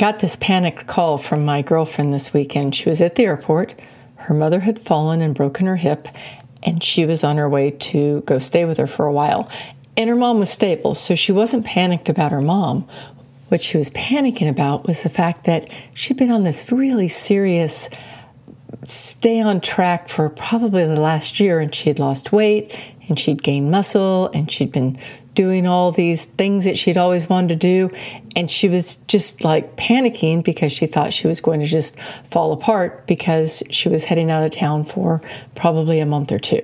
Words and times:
got 0.00 0.20
this 0.20 0.36
panicked 0.36 0.86
call 0.86 1.18
from 1.18 1.44
my 1.44 1.60
girlfriend 1.60 2.10
this 2.10 2.32
weekend. 2.32 2.74
She 2.74 2.88
was 2.88 3.02
at 3.02 3.16
the 3.16 3.26
airport. 3.26 3.74
Her 4.16 4.32
mother 4.32 4.60
had 4.60 4.80
fallen 4.80 5.20
and 5.20 5.34
broken 5.34 5.66
her 5.66 5.76
hip, 5.76 6.08
and 6.62 6.82
she 6.82 7.04
was 7.04 7.22
on 7.22 7.36
her 7.36 7.50
way 7.50 7.72
to 7.72 8.22
go 8.22 8.38
stay 8.38 8.64
with 8.64 8.78
her 8.78 8.86
for 8.86 9.04
a 9.04 9.12
while. 9.12 9.50
And 9.98 10.08
her 10.08 10.16
mom 10.16 10.38
was 10.38 10.48
stable, 10.48 10.94
so 10.94 11.14
she 11.14 11.32
wasn't 11.32 11.66
panicked 11.66 12.08
about 12.08 12.32
her 12.32 12.40
mom. 12.40 12.88
What 13.48 13.60
she 13.60 13.76
was 13.76 13.90
panicking 13.90 14.48
about 14.48 14.86
was 14.86 15.02
the 15.02 15.10
fact 15.10 15.44
that 15.44 15.70
she'd 15.92 16.16
been 16.16 16.30
on 16.30 16.44
this 16.44 16.72
really 16.72 17.08
serious 17.08 17.90
stay 18.84 19.40
on 19.40 19.60
track 19.60 20.08
for 20.08 20.28
probably 20.28 20.86
the 20.86 21.00
last 21.00 21.40
year, 21.40 21.60
and 21.60 21.74
she 21.74 21.90
had 21.90 21.98
lost 21.98 22.32
weight 22.32 22.76
and 23.10 23.18
she'd 23.18 23.42
gained 23.42 23.70
muscle 23.70 24.30
and 24.32 24.50
she'd 24.50 24.72
been 24.72 24.96
doing 25.34 25.66
all 25.66 25.92
these 25.92 26.24
things 26.24 26.64
that 26.64 26.78
she'd 26.78 26.96
always 26.96 27.28
wanted 27.28 27.48
to 27.48 27.56
do. 27.56 27.90
And 28.36 28.50
she 28.50 28.68
was 28.68 28.96
just 29.08 29.44
like 29.44 29.76
panicking 29.76 30.42
because 30.42 30.72
she 30.72 30.86
thought 30.86 31.12
she 31.12 31.26
was 31.26 31.40
going 31.40 31.60
to 31.60 31.66
just 31.66 31.98
fall 32.30 32.52
apart 32.52 33.06
because 33.06 33.62
she 33.70 33.88
was 33.88 34.04
heading 34.04 34.30
out 34.30 34.44
of 34.44 34.52
town 34.52 34.84
for 34.84 35.20
probably 35.54 36.00
a 36.00 36.06
month 36.06 36.32
or 36.32 36.38
two. 36.38 36.62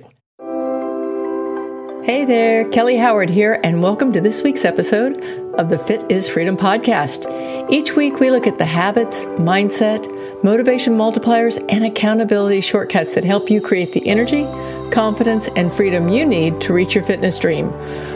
Hey 2.07 2.23
there, 2.23 2.63
Kelly 2.69 2.95
Howard 2.95 3.29
here, 3.29 3.59
and 3.65 3.83
welcome 3.83 4.13
to 4.13 4.21
this 4.21 4.41
week's 4.41 4.63
episode 4.63 5.21
of 5.55 5.67
the 5.67 5.77
Fit 5.77 6.09
is 6.09 6.29
Freedom 6.29 6.55
podcast. 6.55 7.29
Each 7.69 7.97
week, 7.97 8.21
we 8.21 8.31
look 8.31 8.47
at 8.47 8.57
the 8.57 8.65
habits, 8.65 9.25
mindset, 9.25 10.07
motivation 10.41 10.93
multipliers, 10.93 11.61
and 11.67 11.83
accountability 11.83 12.61
shortcuts 12.61 13.13
that 13.15 13.25
help 13.25 13.49
you 13.49 13.59
create 13.59 13.91
the 13.91 14.07
energy, 14.07 14.45
confidence, 14.89 15.49
and 15.57 15.73
freedom 15.73 16.07
you 16.07 16.25
need 16.25 16.61
to 16.61 16.71
reach 16.71 16.95
your 16.95 17.03
fitness 17.03 17.37
dream. 17.39 17.71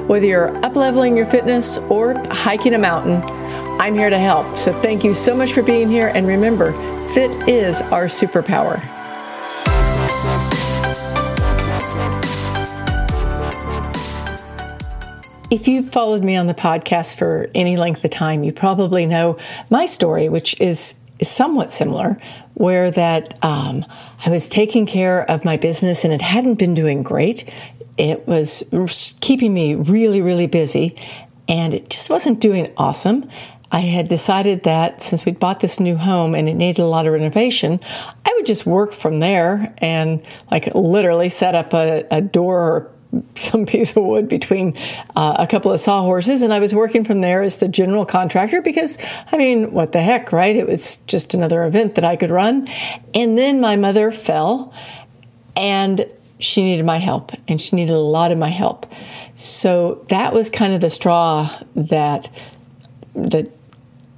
Whether 0.07 0.27
you're 0.27 0.53
upleveling 0.61 1.17
your 1.17 1.25
fitness 1.25 1.77
or 1.77 2.13
hiking 2.29 2.75
a 2.75 2.79
mountain, 2.79 3.21
I'm 3.81 3.95
here 3.95 4.09
to 4.09 4.19
help. 4.19 4.55
So 4.55 4.71
thank 4.81 5.03
you 5.03 5.13
so 5.13 5.35
much 5.35 5.51
for 5.51 5.63
being 5.63 5.89
here. 5.89 6.13
And 6.15 6.25
remember, 6.25 6.71
fit 7.13 7.29
is 7.49 7.81
our 7.81 8.05
superpower. 8.05 8.81
If 15.51 15.67
you've 15.67 15.89
followed 15.89 16.23
me 16.23 16.37
on 16.37 16.47
the 16.47 16.53
podcast 16.53 17.17
for 17.17 17.45
any 17.53 17.75
length 17.75 18.05
of 18.05 18.09
time, 18.09 18.45
you 18.45 18.53
probably 18.53 19.05
know 19.05 19.37
my 19.69 19.85
story, 19.85 20.29
which 20.29 20.57
is, 20.61 20.95
somewhat 21.21 21.69
similar, 21.69 22.17
where 22.55 22.89
that 22.89 23.37
um, 23.43 23.85
I 24.25 24.31
was 24.31 24.47
taking 24.47 24.87
care 24.87 25.29
of 25.29 25.45
my 25.45 25.55
business 25.55 26.03
and 26.03 26.11
it 26.11 26.21
hadn't 26.21 26.55
been 26.55 26.73
doing 26.73 27.03
great. 27.03 27.53
It 27.97 28.25
was 28.27 28.63
keeping 29.19 29.53
me 29.53 29.75
really, 29.75 30.21
really 30.21 30.47
busy, 30.47 30.95
and 31.47 31.75
it 31.75 31.91
just 31.91 32.09
wasn't 32.09 32.39
doing 32.39 32.73
awesome. 32.77 33.29
I 33.73 33.81
had 33.81 34.07
decided 34.07 34.63
that 34.63 35.01
since 35.01 35.25
we'd 35.25 35.37
bought 35.37 35.59
this 35.59 35.79
new 35.79 35.95
home 35.95 36.33
and 36.33 36.49
it 36.49 36.55
needed 36.55 36.81
a 36.81 36.85
lot 36.85 37.05
of 37.05 37.13
renovation, 37.13 37.79
I 38.25 38.33
would 38.35 38.45
just 38.45 38.65
work 38.65 38.93
from 38.93 39.19
there 39.19 39.73
and 39.77 40.25
like 40.49 40.73
literally 40.73 41.29
set 41.29 41.55
up 41.55 41.73
a, 41.73 42.03
a 42.09 42.21
door 42.21 42.57
or 42.57 42.91
some 43.35 43.65
piece 43.65 43.95
of 43.95 44.03
wood 44.03 44.27
between 44.27 44.75
uh, 45.15 45.35
a 45.39 45.47
couple 45.47 45.71
of 45.71 45.79
sawhorses, 45.79 46.41
and 46.41 46.53
I 46.53 46.59
was 46.59 46.73
working 46.73 47.03
from 47.03 47.21
there 47.21 47.41
as 47.41 47.57
the 47.57 47.67
general 47.67 48.05
contractor 48.05 48.61
because, 48.61 48.97
I 49.31 49.37
mean, 49.37 49.71
what 49.71 49.91
the 49.91 50.01
heck, 50.01 50.31
right? 50.31 50.55
It 50.55 50.67
was 50.67 50.97
just 51.07 51.33
another 51.33 51.63
event 51.65 51.95
that 51.95 52.05
I 52.05 52.15
could 52.15 52.31
run. 52.31 52.67
And 53.13 53.37
then 53.37 53.61
my 53.61 53.75
mother 53.75 54.11
fell, 54.11 54.73
and 55.55 56.05
she 56.39 56.63
needed 56.63 56.85
my 56.85 56.97
help, 56.97 57.31
and 57.47 57.59
she 57.59 57.75
needed 57.75 57.93
a 57.93 57.99
lot 57.99 58.31
of 58.31 58.37
my 58.37 58.49
help. 58.49 58.85
So 59.35 60.05
that 60.09 60.33
was 60.33 60.49
kind 60.49 60.73
of 60.73 60.81
the 60.81 60.89
straw 60.89 61.49
that 61.75 62.29
that 63.15 63.49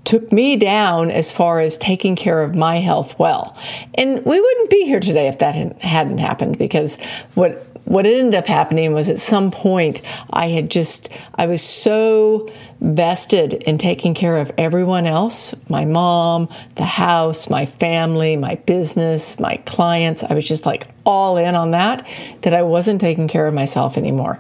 took 0.03 0.31
me 0.31 0.58
down 0.58 1.09
as 1.09 1.31
far 1.31 1.59
as 1.59 1.77
taking 1.77 2.16
care 2.16 2.41
of 2.41 2.55
my 2.55 2.77
health 2.77 3.17
well. 3.17 3.58
And 3.95 4.23
we 4.25 4.39
wouldn't 4.39 4.69
be 4.69 4.86
here 4.86 4.99
today 4.99 5.27
if 5.27 5.39
that 5.39 5.81
hadn't 5.81 6.19
happened 6.19 6.58
because 6.58 7.02
what 7.36 7.66
what 7.86 8.05
ended 8.05 8.36
up 8.36 8.48
happening 8.48 8.94
was 8.94 9.10
at 9.10 9.20
some 9.20 9.52
point 9.52 10.02
I 10.32 10.48
had 10.48 10.71
just, 10.71 11.10
I 11.36 11.48
was 11.48 11.61
so 11.61 12.49
vested 12.80 13.54
in 13.54 13.77
taking 13.77 14.14
care 14.14 14.38
of 14.38 14.52
everyone 14.58 15.05
else 15.05 15.54
my 15.70 15.86
mom, 15.86 16.49
the 16.76 16.86
house, 16.86 17.49
my 17.49 17.66
family, 17.66 18.38
my 18.38 18.55
business, 18.55 19.39
my 19.39 19.58
clients. 19.66 20.23
I 20.23 20.33
was 20.33 20.48
just 20.48 20.66
like 20.66 20.86
all 21.05 21.38
in 21.38 21.55
on 21.55 21.71
that, 21.71 22.08
that 22.42 22.54
I 22.54 22.64
wasn't 22.64 23.02
taking 23.02 23.27
care 23.27 23.48
of 23.48 23.54
myself 23.54 23.98
anymore. 23.98 24.39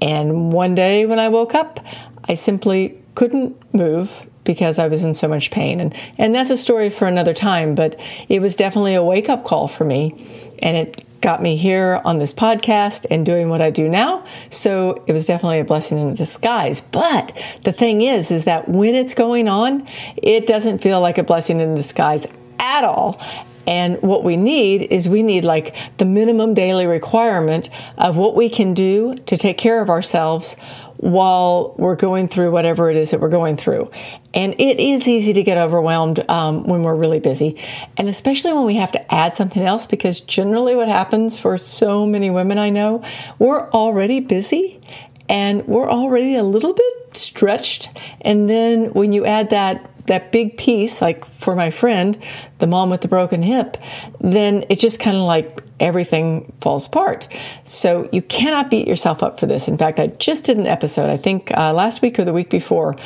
And 0.00 0.52
one 0.52 0.74
day 0.74 1.06
when 1.06 1.18
I 1.18 1.28
woke 1.28 1.54
up, 1.54 1.84
I 2.28 2.34
simply 2.34 3.00
couldn't 3.14 3.56
move 3.74 4.26
because 4.44 4.78
I 4.78 4.86
was 4.86 5.02
in 5.04 5.14
so 5.14 5.26
much 5.26 5.50
pain. 5.50 5.80
And, 5.80 5.94
and 6.18 6.34
that's 6.34 6.50
a 6.50 6.56
story 6.56 6.90
for 6.90 7.08
another 7.08 7.34
time, 7.34 7.74
but 7.74 8.00
it 8.28 8.40
was 8.40 8.54
definitely 8.54 8.94
a 8.94 9.02
wake 9.02 9.28
up 9.28 9.44
call 9.44 9.68
for 9.68 9.84
me. 9.84 10.14
And 10.62 10.76
it 10.76 11.04
got 11.26 11.42
me 11.42 11.56
here 11.56 12.00
on 12.04 12.18
this 12.18 12.32
podcast 12.32 13.04
and 13.10 13.26
doing 13.26 13.48
what 13.48 13.60
I 13.60 13.68
do 13.68 13.88
now. 13.88 14.24
So 14.48 15.02
it 15.08 15.12
was 15.12 15.26
definitely 15.26 15.58
a 15.58 15.64
blessing 15.64 15.98
in 15.98 16.12
disguise. 16.12 16.82
But 16.82 17.36
the 17.64 17.72
thing 17.72 18.00
is, 18.00 18.30
is 18.30 18.44
that 18.44 18.68
when 18.68 18.94
it's 18.94 19.12
going 19.12 19.48
on, 19.48 19.88
it 20.22 20.46
doesn't 20.46 20.78
feel 20.78 21.00
like 21.00 21.18
a 21.18 21.24
blessing 21.24 21.58
in 21.58 21.74
disguise 21.74 22.28
at 22.66 22.84
all. 22.84 23.20
And 23.66 24.00
what 24.00 24.22
we 24.22 24.36
need 24.36 24.82
is 24.92 25.08
we 25.08 25.22
need 25.22 25.44
like 25.44 25.76
the 25.98 26.04
minimum 26.04 26.54
daily 26.54 26.86
requirement 26.86 27.68
of 27.98 28.16
what 28.16 28.36
we 28.36 28.48
can 28.48 28.74
do 28.74 29.14
to 29.26 29.36
take 29.36 29.58
care 29.58 29.82
of 29.82 29.90
ourselves 29.90 30.54
while 30.98 31.74
we're 31.76 31.96
going 31.96 32.28
through 32.28 32.50
whatever 32.52 32.90
it 32.90 32.96
is 32.96 33.10
that 33.10 33.20
we're 33.20 33.28
going 33.28 33.56
through. 33.56 33.90
And 34.32 34.54
it 34.54 34.78
is 34.78 35.08
easy 35.08 35.32
to 35.32 35.42
get 35.42 35.58
overwhelmed 35.58 36.28
um, 36.30 36.64
when 36.64 36.82
we're 36.82 36.94
really 36.94 37.20
busy, 37.20 37.60
and 37.96 38.08
especially 38.08 38.52
when 38.52 38.64
we 38.64 38.76
have 38.76 38.92
to 38.92 39.14
add 39.14 39.34
something 39.34 39.62
else, 39.62 39.86
because 39.86 40.20
generally 40.20 40.76
what 40.76 40.88
happens 40.88 41.38
for 41.38 41.58
so 41.58 42.06
many 42.06 42.30
women 42.30 42.58
I 42.58 42.70
know, 42.70 43.02
we're 43.38 43.68
already 43.70 44.20
busy 44.20 44.80
and 45.28 45.66
we're 45.66 45.90
already 45.90 46.36
a 46.36 46.44
little 46.44 46.72
bit 46.72 47.16
stretched. 47.16 47.90
And 48.20 48.48
then 48.48 48.92
when 48.92 49.12
you 49.12 49.26
add 49.26 49.50
that 49.50 49.90
that 50.06 50.32
big 50.32 50.56
piece, 50.56 51.00
like 51.00 51.24
for 51.24 51.54
my 51.54 51.70
friend, 51.70 52.18
the 52.58 52.66
mom 52.66 52.90
with 52.90 53.00
the 53.00 53.08
broken 53.08 53.42
hip, 53.42 53.76
then 54.20 54.64
it 54.68 54.78
just 54.78 55.00
kind 55.00 55.16
of 55.16 55.22
like 55.22 55.62
everything 55.80 56.52
falls 56.60 56.86
apart. 56.86 57.28
So 57.64 58.08
you 58.12 58.22
cannot 58.22 58.70
beat 58.70 58.88
yourself 58.88 59.22
up 59.22 59.38
for 59.38 59.46
this. 59.46 59.68
In 59.68 59.76
fact, 59.76 60.00
I 60.00 60.08
just 60.08 60.44
did 60.44 60.56
an 60.56 60.66
episode, 60.66 61.10
I 61.10 61.16
think 61.16 61.50
uh, 61.56 61.72
last 61.72 62.02
week 62.02 62.18
or 62.18 62.24
the 62.24 62.32
week 62.32 62.50
before, 62.50 62.96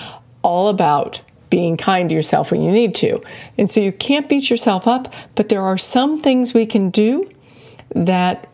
all 0.42 0.68
about 0.68 1.20
being 1.50 1.76
kind 1.76 2.08
to 2.08 2.14
yourself 2.14 2.52
when 2.52 2.62
you 2.62 2.70
need 2.70 2.94
to. 2.94 3.20
And 3.58 3.70
so 3.70 3.80
you 3.80 3.92
can't 3.92 4.28
beat 4.28 4.48
yourself 4.48 4.86
up, 4.86 5.12
but 5.34 5.48
there 5.48 5.62
are 5.62 5.76
some 5.76 6.20
things 6.20 6.54
we 6.54 6.64
can 6.64 6.90
do 6.90 7.28
that 7.94 8.48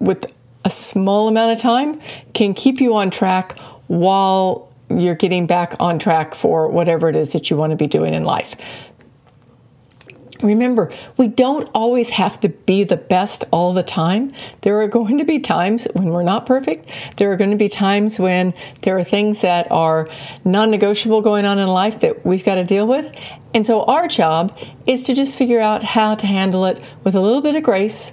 with 0.00 0.26
a 0.64 0.70
small 0.70 1.28
amount 1.28 1.52
of 1.52 1.58
time 1.58 2.00
can 2.34 2.52
keep 2.52 2.80
you 2.80 2.96
on 2.96 3.10
track 3.10 3.56
while 3.86 4.65
you're 4.88 5.14
getting 5.14 5.46
back 5.46 5.74
on 5.80 5.98
track 5.98 6.34
for 6.34 6.68
whatever 6.68 7.08
it 7.08 7.16
is 7.16 7.32
that 7.32 7.50
you 7.50 7.56
want 7.56 7.70
to 7.70 7.76
be 7.76 7.86
doing 7.86 8.14
in 8.14 8.24
life. 8.24 8.56
Remember, 10.42 10.90
we 11.16 11.28
don't 11.28 11.68
always 11.74 12.10
have 12.10 12.38
to 12.40 12.48
be 12.48 12.84
the 12.84 12.96
best 12.96 13.44
all 13.50 13.72
the 13.72 13.82
time. 13.82 14.30
There 14.62 14.80
are 14.80 14.88
going 14.88 15.18
to 15.18 15.24
be 15.24 15.40
times 15.40 15.88
when 15.94 16.10
we're 16.10 16.22
not 16.22 16.44
perfect. 16.44 16.92
There 17.16 17.32
are 17.32 17.36
going 17.36 17.52
to 17.52 17.56
be 17.56 17.68
times 17.68 18.20
when 18.20 18.52
there 18.82 18.98
are 18.98 19.04
things 19.04 19.40
that 19.40 19.70
are 19.70 20.08
non 20.44 20.70
negotiable 20.70 21.22
going 21.22 21.44
on 21.46 21.58
in 21.58 21.68
life 21.68 22.00
that 22.00 22.26
we've 22.26 22.44
got 22.44 22.56
to 22.56 22.64
deal 22.64 22.86
with. 22.86 23.18
And 23.54 23.64
so 23.64 23.84
our 23.84 24.08
job 24.08 24.58
is 24.86 25.04
to 25.04 25.14
just 25.14 25.38
figure 25.38 25.60
out 25.60 25.82
how 25.82 26.14
to 26.14 26.26
handle 26.26 26.66
it 26.66 26.82
with 27.02 27.14
a 27.14 27.20
little 27.20 27.40
bit 27.40 27.56
of 27.56 27.62
grace 27.62 28.12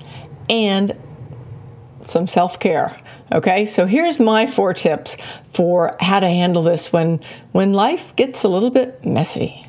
and 0.50 0.98
some 2.08 2.28
self 2.28 2.60
care. 2.60 2.96
Okay, 3.32 3.66
so 3.66 3.86
here's 3.86 4.20
my 4.20 4.46
four 4.46 4.74
tips 4.74 5.18
for 5.50 5.96
how 6.00 6.20
to 6.20 6.28
handle 6.28 6.64
this 6.64 6.94
when, 6.94 7.20
when 7.52 7.74
life 7.74 8.16
gets 8.16 8.44
a 8.44 8.48
little 8.48 8.70
bit 8.70 9.04
messy. 9.06 9.68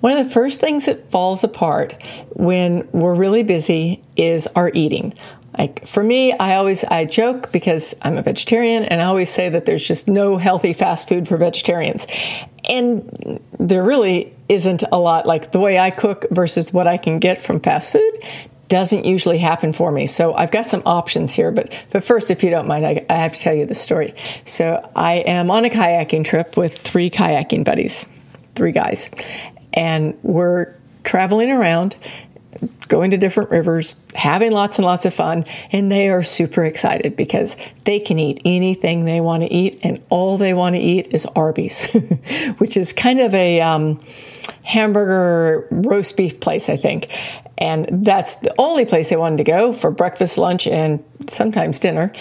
One 0.00 0.16
of 0.16 0.26
the 0.26 0.32
first 0.32 0.60
things 0.60 0.86
that 0.86 1.10
falls 1.10 1.42
apart 1.42 2.00
when 2.30 2.86
we're 2.92 3.14
really 3.14 3.42
busy 3.42 4.02
is 4.16 4.46
our 4.48 4.70
eating. 4.74 5.14
Like 5.58 5.86
for 5.86 6.02
me, 6.02 6.32
I 6.34 6.56
always 6.56 6.84
I 6.84 7.06
joke 7.06 7.50
because 7.50 7.94
I'm 8.02 8.18
a 8.18 8.22
vegetarian 8.22 8.84
and 8.84 9.00
I 9.00 9.06
always 9.06 9.30
say 9.30 9.48
that 9.48 9.64
there's 9.64 9.86
just 9.86 10.06
no 10.06 10.36
healthy 10.36 10.74
fast 10.74 11.08
food 11.08 11.26
for 11.26 11.38
vegetarians. 11.38 12.06
And 12.68 13.40
there 13.58 13.82
really 13.82 14.34
isn't 14.48 14.84
a 14.92 14.98
lot 14.98 15.26
like 15.26 15.52
the 15.52 15.60
way 15.60 15.78
I 15.78 15.90
cook 15.90 16.26
versus 16.30 16.72
what 16.72 16.86
I 16.86 16.98
can 16.98 17.18
get 17.18 17.38
from 17.38 17.60
fast 17.60 17.92
food 17.92 18.18
doesn't 18.68 19.04
usually 19.04 19.38
happen 19.38 19.72
for 19.72 19.92
me. 19.92 20.06
So 20.06 20.34
I've 20.34 20.50
got 20.50 20.66
some 20.66 20.82
options 20.84 21.32
here, 21.32 21.52
but 21.52 21.72
but 21.90 22.04
first, 22.04 22.30
if 22.30 22.42
you 22.42 22.50
don't 22.50 22.66
mind, 22.66 22.84
I, 22.84 23.04
I, 23.08 23.14
have 23.14 23.32
to 23.34 23.40
tell 23.40 23.54
you 23.54 23.66
the 23.66 23.74
story. 23.74 24.14
So 24.44 24.88
I 24.96 25.14
am 25.14 25.50
on 25.50 25.64
a 25.64 25.70
kayaking 25.70 26.24
trip 26.24 26.56
with 26.56 26.76
three 26.76 27.10
kayaking 27.10 27.64
buddies, 27.64 28.06
three 28.54 28.72
guys, 28.72 29.10
and 29.72 30.18
we're 30.22 30.74
traveling 31.04 31.50
around 31.50 31.96
going 32.88 33.10
to 33.10 33.18
different 33.18 33.50
rivers, 33.50 33.96
having 34.14 34.52
lots 34.52 34.78
and 34.78 34.84
lots 34.84 35.06
of 35.06 35.14
fun, 35.14 35.44
and 35.72 35.90
they 35.90 36.08
are 36.08 36.22
super 36.22 36.64
excited 36.64 37.16
because 37.16 37.56
they 37.84 38.00
can 38.00 38.18
eat 38.18 38.40
anything 38.44 39.04
they 39.04 39.20
want 39.20 39.42
to 39.42 39.52
eat, 39.52 39.78
and 39.82 40.04
all 40.10 40.38
they 40.38 40.54
want 40.54 40.74
to 40.76 40.80
eat 40.80 41.08
is 41.12 41.26
Arby's, 41.36 41.90
which 42.58 42.76
is 42.76 42.92
kind 42.92 43.20
of 43.20 43.34
a 43.34 43.60
um, 43.60 44.00
hamburger 44.64 45.66
roast 45.70 46.16
beef 46.16 46.40
place, 46.40 46.68
I 46.68 46.76
think. 46.76 47.08
And 47.58 48.04
that's 48.04 48.36
the 48.36 48.54
only 48.58 48.84
place 48.84 49.08
they 49.08 49.16
wanted 49.16 49.38
to 49.38 49.44
go 49.44 49.72
for 49.72 49.90
breakfast, 49.90 50.36
lunch, 50.36 50.66
and 50.66 51.02
sometimes 51.28 51.80
dinner. 51.80 52.12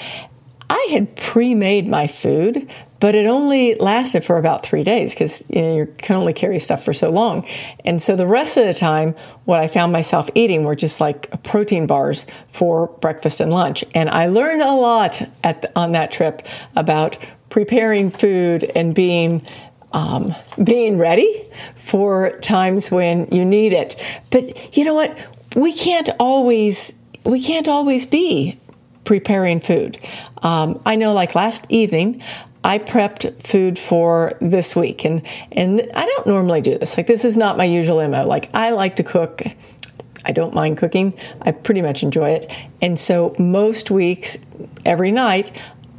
I 0.69 0.87
had 0.91 1.15
pre-made 1.15 1.87
my 1.87 2.07
food, 2.07 2.71
but 2.99 3.13
it 3.13 3.27
only 3.27 3.75
lasted 3.75 4.23
for 4.25 4.37
about 4.37 4.65
three 4.65 4.83
days 4.83 5.13
because 5.13 5.43
you, 5.49 5.61
know, 5.61 5.75
you 5.75 5.95
can 5.97 6.15
only 6.15 6.33
carry 6.33 6.59
stuff 6.59 6.83
for 6.83 6.93
so 6.93 7.09
long. 7.09 7.45
And 7.83 8.01
so 8.01 8.15
the 8.15 8.25
rest 8.25 8.57
of 8.57 8.65
the 8.65 8.73
time, 8.73 9.15
what 9.45 9.59
I 9.59 9.67
found 9.67 9.91
myself 9.91 10.29
eating 10.33 10.63
were 10.63 10.75
just 10.75 10.99
like 10.99 11.43
protein 11.43 11.85
bars 11.85 12.25
for 12.51 12.87
breakfast 12.87 13.41
and 13.41 13.51
lunch. 13.51 13.83
And 13.93 14.09
I 14.09 14.27
learned 14.27 14.61
a 14.61 14.71
lot 14.71 15.21
the, 15.43 15.71
on 15.75 15.91
that 15.91 16.11
trip 16.11 16.47
about 16.75 17.17
preparing 17.49 18.09
food 18.09 18.63
and 18.75 18.95
being 18.95 19.45
um, 19.91 20.35
being 20.61 20.97
ready 20.97 21.45
for 21.75 22.37
times 22.39 22.91
when 22.91 23.27
you 23.31 23.45
need 23.45 23.71
it. 23.71 23.95
But 24.29 24.75
you 24.75 24.83
know 24.83 24.93
what? 24.93 25.17
We 25.55 25.73
can't 25.73 26.09
always 26.19 26.93
we 27.23 27.41
can't 27.41 27.67
always 27.67 28.05
be 28.05 28.59
preparing 29.05 29.59
food. 29.59 29.97
Um, 30.43 30.81
I 30.85 30.95
know, 30.95 31.13
like 31.13 31.35
last 31.35 31.65
evening, 31.69 32.21
I 32.63 32.79
prepped 32.79 33.41
food 33.45 33.77
for 33.77 34.33
this 34.41 34.75
week, 34.75 35.05
and 35.05 35.25
and 35.51 35.87
I 35.93 36.05
don't 36.05 36.27
normally 36.27 36.61
do 36.61 36.77
this. 36.77 36.97
Like 36.97 37.07
this 37.07 37.23
is 37.23 37.37
not 37.37 37.57
my 37.57 37.65
usual 37.65 38.05
mo. 38.07 38.25
Like 38.25 38.49
I 38.53 38.71
like 38.71 38.95
to 38.97 39.03
cook. 39.03 39.41
I 40.27 40.31
don't 40.31 40.55
mind 40.55 40.77
cooking. 40.77 41.13
I 41.43 41.51
pretty 41.51 41.83
much 41.83 42.01
enjoy 42.01 42.31
it, 42.31 42.51
and 42.81 42.99
so 42.99 43.35
most 43.37 43.91
weeks, 43.91 44.39
every 44.83 45.11
night, 45.11 45.51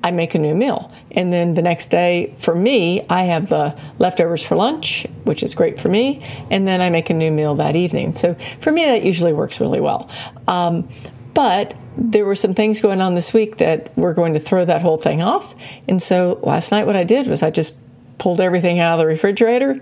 I 0.06 0.12
make 0.12 0.34
a 0.34 0.38
new 0.38 0.54
meal. 0.54 0.92
And 1.12 1.32
then 1.32 1.54
the 1.54 1.62
next 1.62 1.86
day, 1.86 2.32
for 2.38 2.54
me, 2.54 3.04
I 3.10 3.24
have 3.24 3.48
the 3.48 3.76
leftovers 3.98 4.40
for 4.40 4.54
lunch, 4.54 5.04
which 5.24 5.42
is 5.42 5.54
great 5.54 5.80
for 5.80 5.88
me. 5.88 6.22
And 6.48 6.66
then 6.66 6.80
I 6.80 6.90
make 6.90 7.10
a 7.10 7.14
new 7.14 7.32
meal 7.32 7.56
that 7.56 7.74
evening. 7.74 8.12
So 8.12 8.36
for 8.60 8.70
me, 8.70 8.84
that 8.84 9.02
usually 9.02 9.32
works 9.32 9.60
really 9.60 9.80
well. 9.80 10.08
Um, 10.46 10.88
but 11.36 11.76
there 11.98 12.24
were 12.24 12.34
some 12.34 12.54
things 12.54 12.80
going 12.80 13.02
on 13.02 13.14
this 13.14 13.34
week 13.34 13.58
that 13.58 13.96
were 13.96 14.14
going 14.14 14.32
to 14.32 14.40
throw 14.40 14.64
that 14.64 14.80
whole 14.80 14.96
thing 14.96 15.20
off. 15.20 15.54
And 15.86 16.02
so 16.02 16.40
last 16.42 16.72
night, 16.72 16.86
what 16.86 16.96
I 16.96 17.04
did 17.04 17.26
was 17.26 17.42
I 17.42 17.50
just 17.50 17.74
pulled 18.16 18.40
everything 18.40 18.80
out 18.80 18.94
of 18.94 18.98
the 19.00 19.06
refrigerator, 19.06 19.78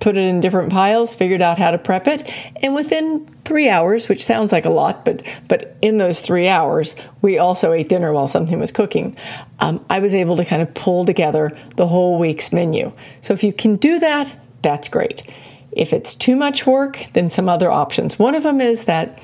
put 0.00 0.16
it 0.16 0.22
in 0.22 0.40
different 0.40 0.72
piles, 0.72 1.14
figured 1.14 1.42
out 1.42 1.58
how 1.58 1.70
to 1.70 1.76
prep 1.76 2.08
it, 2.08 2.32
and 2.62 2.74
within 2.74 3.26
three 3.44 3.68
hours, 3.68 4.08
which 4.08 4.24
sounds 4.24 4.52
like 4.52 4.64
a 4.64 4.70
lot, 4.70 5.04
but 5.04 5.22
but 5.48 5.76
in 5.82 5.98
those 5.98 6.22
three 6.22 6.48
hours, 6.48 6.96
we 7.20 7.36
also 7.36 7.72
ate 7.72 7.90
dinner 7.90 8.14
while 8.14 8.26
something 8.26 8.58
was 8.58 8.72
cooking. 8.72 9.18
Um, 9.60 9.84
I 9.90 9.98
was 9.98 10.14
able 10.14 10.36
to 10.36 10.46
kind 10.46 10.62
of 10.62 10.72
pull 10.72 11.04
together 11.04 11.54
the 11.76 11.86
whole 11.86 12.18
week's 12.18 12.54
menu. 12.54 12.90
So 13.20 13.34
if 13.34 13.44
you 13.44 13.52
can 13.52 13.76
do 13.76 13.98
that, 13.98 14.34
that's 14.62 14.88
great. 14.88 15.30
If 15.72 15.92
it's 15.92 16.14
too 16.14 16.36
much 16.36 16.66
work, 16.66 17.04
then 17.12 17.28
some 17.28 17.48
other 17.50 17.70
options. 17.70 18.18
One 18.18 18.34
of 18.34 18.44
them 18.44 18.62
is 18.62 18.84
that 18.84 19.20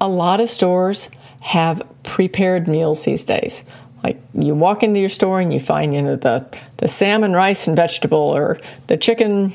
a 0.00 0.08
lot 0.08 0.40
of 0.40 0.48
stores 0.48 1.10
have 1.40 1.82
prepared 2.02 2.68
meals 2.68 3.04
these 3.04 3.24
days. 3.24 3.64
Like 4.02 4.20
you 4.34 4.54
walk 4.54 4.82
into 4.82 5.00
your 5.00 5.08
store 5.08 5.40
and 5.40 5.52
you 5.52 5.60
find, 5.60 5.94
you 5.94 6.02
know, 6.02 6.16
the, 6.16 6.46
the 6.76 6.88
salmon, 6.88 7.32
rice, 7.32 7.66
and 7.66 7.76
vegetable, 7.76 8.18
or 8.18 8.58
the 8.86 8.96
chicken, 8.96 9.52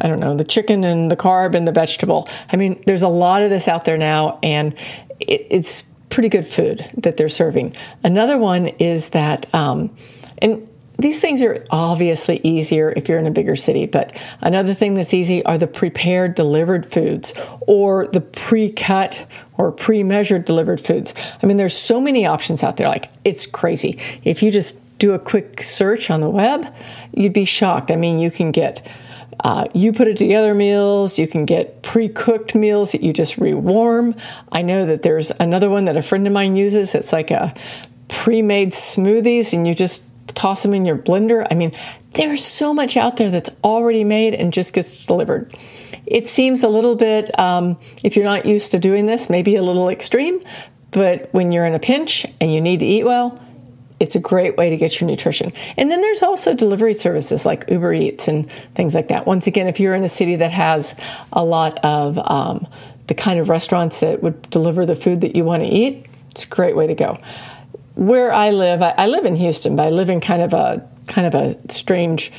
I 0.00 0.08
don't 0.08 0.20
know, 0.20 0.36
the 0.36 0.44
chicken 0.44 0.84
and 0.84 1.10
the 1.10 1.16
carb 1.16 1.54
and 1.54 1.66
the 1.66 1.72
vegetable. 1.72 2.28
I 2.52 2.56
mean, 2.56 2.82
there's 2.86 3.02
a 3.02 3.08
lot 3.08 3.42
of 3.42 3.50
this 3.50 3.68
out 3.68 3.84
there 3.84 3.96
now, 3.96 4.38
and 4.42 4.74
it, 5.20 5.46
it's 5.50 5.84
pretty 6.10 6.28
good 6.28 6.46
food 6.46 6.84
that 6.98 7.16
they're 7.16 7.28
serving. 7.28 7.74
Another 8.04 8.38
one 8.38 8.68
is 8.78 9.10
that, 9.10 9.52
um, 9.54 9.96
and 10.42 10.68
these 10.98 11.20
things 11.20 11.42
are 11.42 11.64
obviously 11.70 12.40
easier 12.42 12.92
if 12.96 13.08
you're 13.08 13.20
in 13.20 13.26
a 13.26 13.30
bigger 13.30 13.54
city, 13.54 13.86
but 13.86 14.20
another 14.40 14.74
thing 14.74 14.94
that's 14.94 15.14
easy 15.14 15.44
are 15.44 15.56
the 15.56 15.68
prepared 15.68 16.34
delivered 16.34 16.84
foods 16.84 17.32
or 17.60 18.08
the 18.08 18.20
pre 18.20 18.72
cut 18.72 19.26
or 19.56 19.70
pre 19.70 20.02
measured 20.02 20.44
delivered 20.44 20.80
foods. 20.80 21.14
I 21.40 21.46
mean, 21.46 21.56
there's 21.56 21.76
so 21.76 22.00
many 22.00 22.26
options 22.26 22.64
out 22.64 22.76
there, 22.78 22.88
like 22.88 23.10
it's 23.24 23.46
crazy. 23.46 23.98
If 24.24 24.42
you 24.42 24.50
just 24.50 24.76
do 24.98 25.12
a 25.12 25.18
quick 25.20 25.62
search 25.62 26.10
on 26.10 26.20
the 26.20 26.28
web, 26.28 26.74
you'd 27.14 27.32
be 27.32 27.44
shocked. 27.44 27.92
I 27.92 27.96
mean, 27.96 28.18
you 28.18 28.32
can 28.32 28.50
get 28.50 28.84
uh, 29.44 29.68
you 29.72 29.92
put 29.92 30.08
it 30.08 30.16
together 30.16 30.52
meals. 30.52 31.16
You 31.16 31.28
can 31.28 31.44
get 31.44 31.82
pre 31.82 32.08
cooked 32.08 32.56
meals 32.56 32.90
that 32.90 33.04
you 33.04 33.12
just 33.12 33.38
rewarm. 33.38 34.16
I 34.50 34.62
know 34.62 34.86
that 34.86 35.02
there's 35.02 35.30
another 35.38 35.70
one 35.70 35.84
that 35.84 35.96
a 35.96 36.02
friend 36.02 36.26
of 36.26 36.32
mine 36.32 36.56
uses. 36.56 36.96
It's 36.96 37.12
like 37.12 37.30
a 37.30 37.54
pre 38.08 38.42
made 38.42 38.72
smoothies, 38.72 39.52
and 39.52 39.66
you 39.66 39.76
just 39.76 40.02
toss 40.38 40.62
them 40.62 40.72
in 40.72 40.84
your 40.84 40.96
blender. 40.96 41.44
I 41.50 41.54
mean, 41.54 41.72
there's 42.12 42.44
so 42.44 42.72
much 42.72 42.96
out 42.96 43.16
there 43.16 43.28
that's 43.28 43.50
already 43.64 44.04
made 44.04 44.34
and 44.34 44.52
just 44.52 44.72
gets 44.72 45.04
delivered. 45.04 45.52
It 46.06 46.28
seems 46.28 46.62
a 46.62 46.68
little 46.68 46.94
bit, 46.94 47.36
um, 47.40 47.76
if 48.04 48.14
you're 48.14 48.24
not 48.24 48.46
used 48.46 48.70
to 48.70 48.78
doing 48.78 49.06
this, 49.06 49.28
maybe 49.28 49.56
a 49.56 49.62
little 49.62 49.88
extreme, 49.88 50.40
but 50.92 51.28
when 51.32 51.50
you're 51.50 51.66
in 51.66 51.74
a 51.74 51.80
pinch 51.80 52.24
and 52.40 52.54
you 52.54 52.60
need 52.60 52.78
to 52.80 52.86
eat 52.86 53.04
well, 53.04 53.36
it's 53.98 54.14
a 54.14 54.20
great 54.20 54.56
way 54.56 54.70
to 54.70 54.76
get 54.76 55.00
your 55.00 55.10
nutrition. 55.10 55.52
And 55.76 55.90
then 55.90 56.02
there's 56.02 56.22
also 56.22 56.54
delivery 56.54 56.94
services 56.94 57.44
like 57.44 57.64
Uber 57.68 57.92
Eats 57.94 58.28
and 58.28 58.48
things 58.76 58.94
like 58.94 59.08
that. 59.08 59.26
Once 59.26 59.48
again, 59.48 59.66
if 59.66 59.80
you're 59.80 59.94
in 59.94 60.04
a 60.04 60.08
city 60.08 60.36
that 60.36 60.52
has 60.52 60.94
a 61.32 61.44
lot 61.44 61.80
of 61.84 62.16
um, 62.30 62.64
the 63.08 63.14
kind 63.14 63.40
of 63.40 63.48
restaurants 63.48 63.98
that 64.00 64.22
would 64.22 64.40
deliver 64.50 64.86
the 64.86 64.94
food 64.94 65.20
that 65.22 65.34
you 65.34 65.44
want 65.44 65.64
to 65.64 65.68
eat, 65.68 66.06
it's 66.30 66.44
a 66.44 66.48
great 66.48 66.76
way 66.76 66.86
to 66.86 66.94
go 66.94 67.18
where 67.98 68.32
I 68.32 68.50
live, 68.50 68.80
I, 68.80 68.94
I, 68.96 69.06
live 69.08 69.24
in 69.24 69.34
Houston, 69.34 69.74
but 69.74 69.88
I 69.88 69.90
live 69.90 70.08
in 70.08 70.20
kind 70.20 70.40
of 70.40 70.54
a 70.54 70.88
kind 71.08 71.26
of 71.26 71.34
a 71.34 71.56
strange 71.68 72.30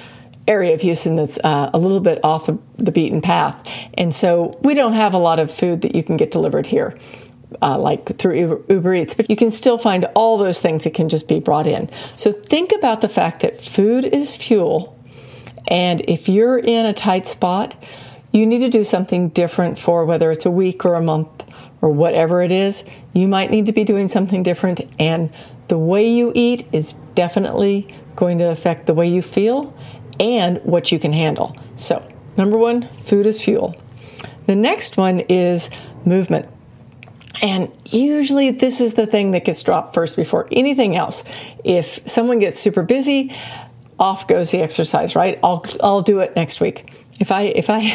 area 0.48 0.74
of 0.74 0.80
Houston 0.80 1.18
that's 1.18 1.38
uh, 1.44 1.70
a 1.74 1.78
little 1.78 2.00
bit 2.00 2.24
off 2.24 2.46
the, 2.46 2.58
the 2.78 2.94
beaten 2.94 3.20
path, 3.20 3.70
and 3.96 4.16
so 4.16 4.58
we 4.64 4.74
don't 4.74 4.94
have 4.94 5.14
a 5.14 5.18
lot 5.18 5.38
of 5.38 5.52
food 5.52 5.82
that 5.82 5.96
you 5.96 6.04
can 6.04 6.16
get 6.16 6.32
delivered 6.32 6.66
here. 6.66 6.98
Uh, 7.64 7.78
like 7.78 8.18
through 8.20 8.36
Uber, 8.36 8.62
Uber 8.70 8.94
Eats, 8.94 9.16
but 9.16 9.28
you 9.28 9.36
can 9.36 9.50
still 9.50 9.78
find 9.78 10.06
all 10.14 10.38
those 10.38 10.62
things 10.62 10.84
that 10.84 10.94
can 10.94 11.10
just 11.10 11.28
be 11.28 11.40
brought 11.40 11.66
in. 11.66 11.90
So 12.16 12.32
think 12.32 12.72
about 12.72 13.02
the 13.02 13.10
fact 13.10 13.42
that 13.42 13.60
food 13.60 14.06
is 14.06 14.36
fuel, 14.36 14.98
and 15.68 16.02
if 16.08 16.30
you're 16.30 16.60
in 16.60 16.86
a 16.86 16.94
tight 16.94 17.28
spot, 17.28 17.76
you 18.32 18.46
need 18.46 18.60
to 18.60 18.70
do 18.70 18.84
something 18.84 19.30
different 19.30 19.78
for 19.78 20.06
whether 20.06 20.32
it's 20.32 20.46
a 20.46 20.52
week 20.52 20.86
or 20.86 20.94
a 20.94 21.02
month 21.02 21.44
or 21.82 21.90
whatever 21.90 22.42
it 22.42 22.52
is, 22.52 22.84
you 23.14 23.28
might 23.28 23.52
need 23.52 23.66
to 23.68 23.72
be 23.72 23.84
doing 23.84 24.08
something 24.08 24.44
different. 24.44 24.82
And 25.00 25.30
the 25.68 25.78
way 25.78 26.10
you 26.10 26.32
eat 26.36 26.68
is 26.72 26.94
definitely 27.16 27.88
going 28.16 28.40
to 28.40 28.50
affect 28.50 28.86
the 28.86 28.94
way 28.94 29.08
you 29.08 29.22
feel 29.22 29.74
and 30.20 30.58
what 30.64 30.92
you 30.92 31.00
can 31.00 31.14
handle. 31.14 31.56
So, 31.76 32.06
number 32.38 32.58
one, 32.58 32.88
food 33.04 33.26
is 33.26 33.42
fuel. 33.42 33.76
The 34.48 34.56
next 34.56 34.98
one 34.98 35.22
is 35.22 35.70
movement. 36.06 36.50
And 37.42 37.72
usually, 37.86 38.52
this 38.52 38.82
is 38.82 38.96
the 38.96 39.06
thing 39.06 39.32
that 39.32 39.46
gets 39.46 39.62
dropped 39.64 39.94
first 39.94 40.18
before 40.18 40.48
anything 40.52 40.98
else. 40.98 41.24
If 41.64 42.00
someone 42.06 42.40
gets 42.40 42.60
super 42.60 42.84
busy, 42.84 43.32
off 43.98 44.28
goes 44.28 44.52
the 44.52 44.62
exercise, 44.62 45.16
right? 45.16 45.40
I'll, 45.44 45.64
I'll 45.82 46.02
do 46.02 46.20
it 46.20 46.36
next 46.36 46.60
week. 46.60 46.92
If 47.20 47.32
I, 47.32 47.44
if 47.44 47.70
I, 47.70 47.94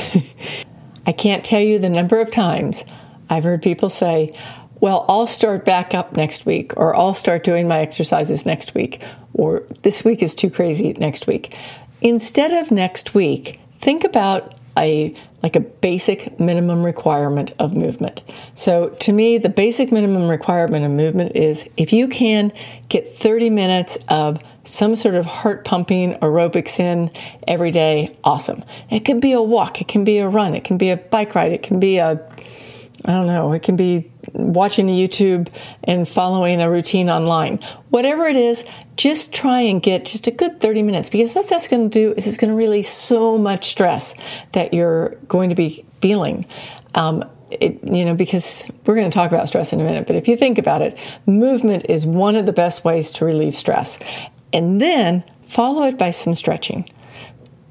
I 1.06 1.12
can't 1.12 1.44
tell 1.44 1.60
you 1.60 1.78
the 1.78 1.90
number 1.90 2.20
of 2.20 2.30
times 2.30 2.84
I've 3.28 3.44
heard 3.44 3.62
people 3.62 3.88
say, 3.88 4.34
well, 4.80 5.04
I'll 5.08 5.26
start 5.26 5.64
back 5.64 5.94
up 5.94 6.16
next 6.16 6.44
week, 6.46 6.76
or 6.76 6.94
I'll 6.94 7.14
start 7.14 7.44
doing 7.44 7.66
my 7.66 7.80
exercises 7.80 8.44
next 8.44 8.74
week, 8.74 9.02
or 9.32 9.64
this 9.82 10.04
week 10.04 10.22
is 10.22 10.34
too 10.34 10.50
crazy 10.50 10.92
next 10.94 11.26
week. 11.26 11.56
Instead 12.00 12.52
of 12.52 12.70
next 12.70 13.14
week, 13.14 13.60
think 13.78 14.04
about 14.04 14.54
a 14.76 15.14
like 15.42 15.56
a 15.56 15.60
basic 15.60 16.40
minimum 16.40 16.82
requirement 16.82 17.52
of 17.58 17.76
movement. 17.76 18.22
So 18.54 18.88
to 19.00 19.12
me, 19.12 19.36
the 19.36 19.50
basic 19.50 19.92
minimum 19.92 20.26
requirement 20.26 20.86
of 20.86 20.90
movement 20.90 21.36
is 21.36 21.68
if 21.76 21.92
you 21.92 22.08
can 22.08 22.50
get 22.88 23.06
30 23.06 23.50
minutes 23.50 23.98
of 24.08 24.42
some 24.64 24.96
sort 24.96 25.14
of 25.14 25.26
heart 25.26 25.66
pumping 25.66 26.14
aerobics 26.14 26.80
in 26.80 27.10
every 27.46 27.70
day, 27.70 28.16
awesome. 28.24 28.64
It 28.90 29.04
can 29.04 29.20
be 29.20 29.32
a 29.32 29.42
walk, 29.42 29.82
it 29.82 29.88
can 29.88 30.02
be 30.02 30.16
a 30.18 30.28
run, 30.28 30.54
it 30.54 30.64
can 30.64 30.78
be 30.78 30.88
a 30.88 30.96
bike 30.96 31.34
ride, 31.34 31.52
it 31.52 31.62
can 31.62 31.78
be 31.78 31.98
a 31.98 32.26
I 33.06 33.12
don't 33.12 33.26
know, 33.26 33.52
it 33.52 33.62
can 33.62 33.76
be 33.76 34.10
watching 34.32 34.88
a 34.88 34.92
YouTube 34.92 35.54
and 35.84 36.08
following 36.08 36.62
a 36.62 36.70
routine 36.70 37.10
online. 37.10 37.58
Whatever 37.90 38.26
it 38.26 38.36
is, 38.36 38.64
just 38.96 39.34
try 39.34 39.60
and 39.60 39.82
get 39.82 40.06
just 40.06 40.26
a 40.26 40.30
good 40.30 40.58
30 40.60 40.82
minutes 40.82 41.10
because 41.10 41.34
what 41.34 41.46
that's 41.48 41.68
going 41.68 41.90
to 41.90 41.98
do 41.98 42.14
is 42.16 42.26
it's 42.26 42.38
going 42.38 42.50
to 42.50 42.56
release 42.56 42.88
so 42.88 43.36
much 43.36 43.66
stress 43.66 44.14
that 44.52 44.72
you're 44.72 45.10
going 45.28 45.50
to 45.50 45.54
be 45.54 45.84
feeling. 46.00 46.46
Um, 46.94 47.28
it, 47.50 47.78
you 47.84 48.06
know, 48.06 48.14
because 48.14 48.64
we're 48.86 48.94
going 48.94 49.10
to 49.10 49.14
talk 49.14 49.30
about 49.30 49.48
stress 49.48 49.74
in 49.74 49.80
a 49.80 49.84
minute, 49.84 50.06
but 50.06 50.16
if 50.16 50.26
you 50.26 50.36
think 50.36 50.56
about 50.56 50.80
it, 50.80 50.98
movement 51.26 51.84
is 51.90 52.06
one 52.06 52.36
of 52.36 52.46
the 52.46 52.54
best 52.54 52.84
ways 52.84 53.12
to 53.12 53.26
relieve 53.26 53.54
stress. 53.54 53.98
And 54.54 54.80
then 54.80 55.24
follow 55.42 55.82
it 55.82 55.98
by 55.98 56.10
some 56.10 56.34
stretching. 56.34 56.88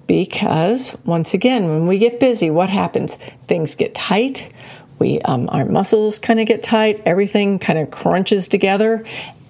Because 0.05 0.95
once 1.05 1.33
again, 1.33 1.69
when 1.69 1.87
we 1.87 1.97
get 1.97 2.19
busy, 2.19 2.51
what 2.51 2.69
happens? 2.69 3.15
Things 3.47 3.73
get 3.73 3.95
tight 3.95 4.52
We, 4.99 5.21
um, 5.21 5.49
our 5.51 5.65
muscles 5.65 6.19
kind 6.19 6.39
of 6.39 6.47
get 6.47 6.63
tight, 6.63 7.01
everything 7.05 7.59
kind 7.59 7.79
of 7.79 7.91
crunches 7.91 8.47
together. 8.47 9.05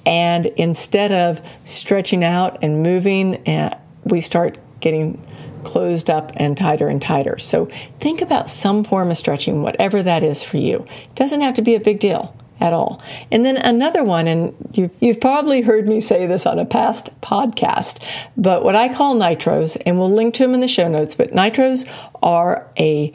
And 0.06 0.48
instead 0.48 1.12
of 1.12 1.42
stretching 1.64 2.24
out 2.24 2.60
and 2.62 2.84
moving, 2.84 3.48
uh, 3.48 3.78
we 4.06 4.22
start 4.22 4.58
getting 4.80 5.26
closed 5.64 6.10
up 6.10 6.32
and 6.36 6.58
tighter 6.58 6.88
and 6.88 7.02
tighter. 7.02 7.38
So 7.38 7.68
think 8.00 8.22
about 8.22 8.50
some 8.50 8.84
form 8.84 9.12
of 9.12 9.18
stretching, 9.18 9.64
whatever 9.64 10.04
that 10.04 10.24
is 10.24 10.44
for 10.44 10.58
you. 10.58 10.86
It 11.04 11.16
doesn't 11.16 11.42
have 11.42 11.54
to 11.56 11.62
be 11.62 11.76
a 11.76 11.80
big 11.80 12.00
deal 12.00 12.36
at 12.60 12.74
all. 12.74 13.02
And 13.32 13.46
then 13.46 13.58
another 13.58 14.04
one, 14.04 14.28
and 14.28 14.56
you've, 14.74 14.94
you've 15.00 15.20
probably 15.20 15.62
heard 15.62 15.88
me 15.88 16.02
say 16.02 16.28
this 16.28 16.46
on 16.46 16.60
a 16.60 16.66
past 16.66 17.10
podcast, 17.22 18.02
but 18.38 18.64
what 18.64 18.76
I 18.76 18.94
call 18.94 19.16
nitros, 19.16 19.82
and 19.86 19.98
we'll 20.00 20.12
link 20.12 20.34
to 20.36 20.44
them 20.44 20.54
in 20.54 20.60
the 20.60 20.68
show 20.68 20.88
notes, 20.88 21.16
but 21.16 21.32
nitros 21.32 21.90
are 22.22 22.68
a 22.78 23.12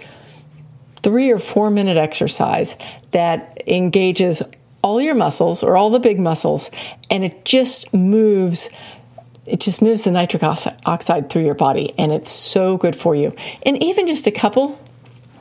three 1.09 1.31
or 1.31 1.39
four 1.39 1.71
minute 1.71 1.97
exercise 1.97 2.77
that 3.13 3.63
engages 3.67 4.43
all 4.83 5.01
your 5.01 5.15
muscles 5.15 5.63
or 5.63 5.75
all 5.75 5.89
the 5.89 5.99
big 5.99 6.21
muscles, 6.21 6.71
and 7.09 7.25
it 7.25 7.47
just 7.47 7.95
moves 7.95 8.69
it 9.47 9.61
just 9.61 9.81
moves 9.81 10.05
the 10.05 10.11
nitric 10.11 10.43
oxide 10.43 11.31
through 11.31 11.47
your 11.47 11.55
body 11.55 11.95
and 11.97 12.13
it's 12.13 12.31
so 12.31 12.77
good 12.77 12.95
for 12.95 13.15
you. 13.15 13.35
And 13.63 13.83
even 13.83 14.07
just 14.07 14.27
a 14.27 14.31
couple 14.31 14.79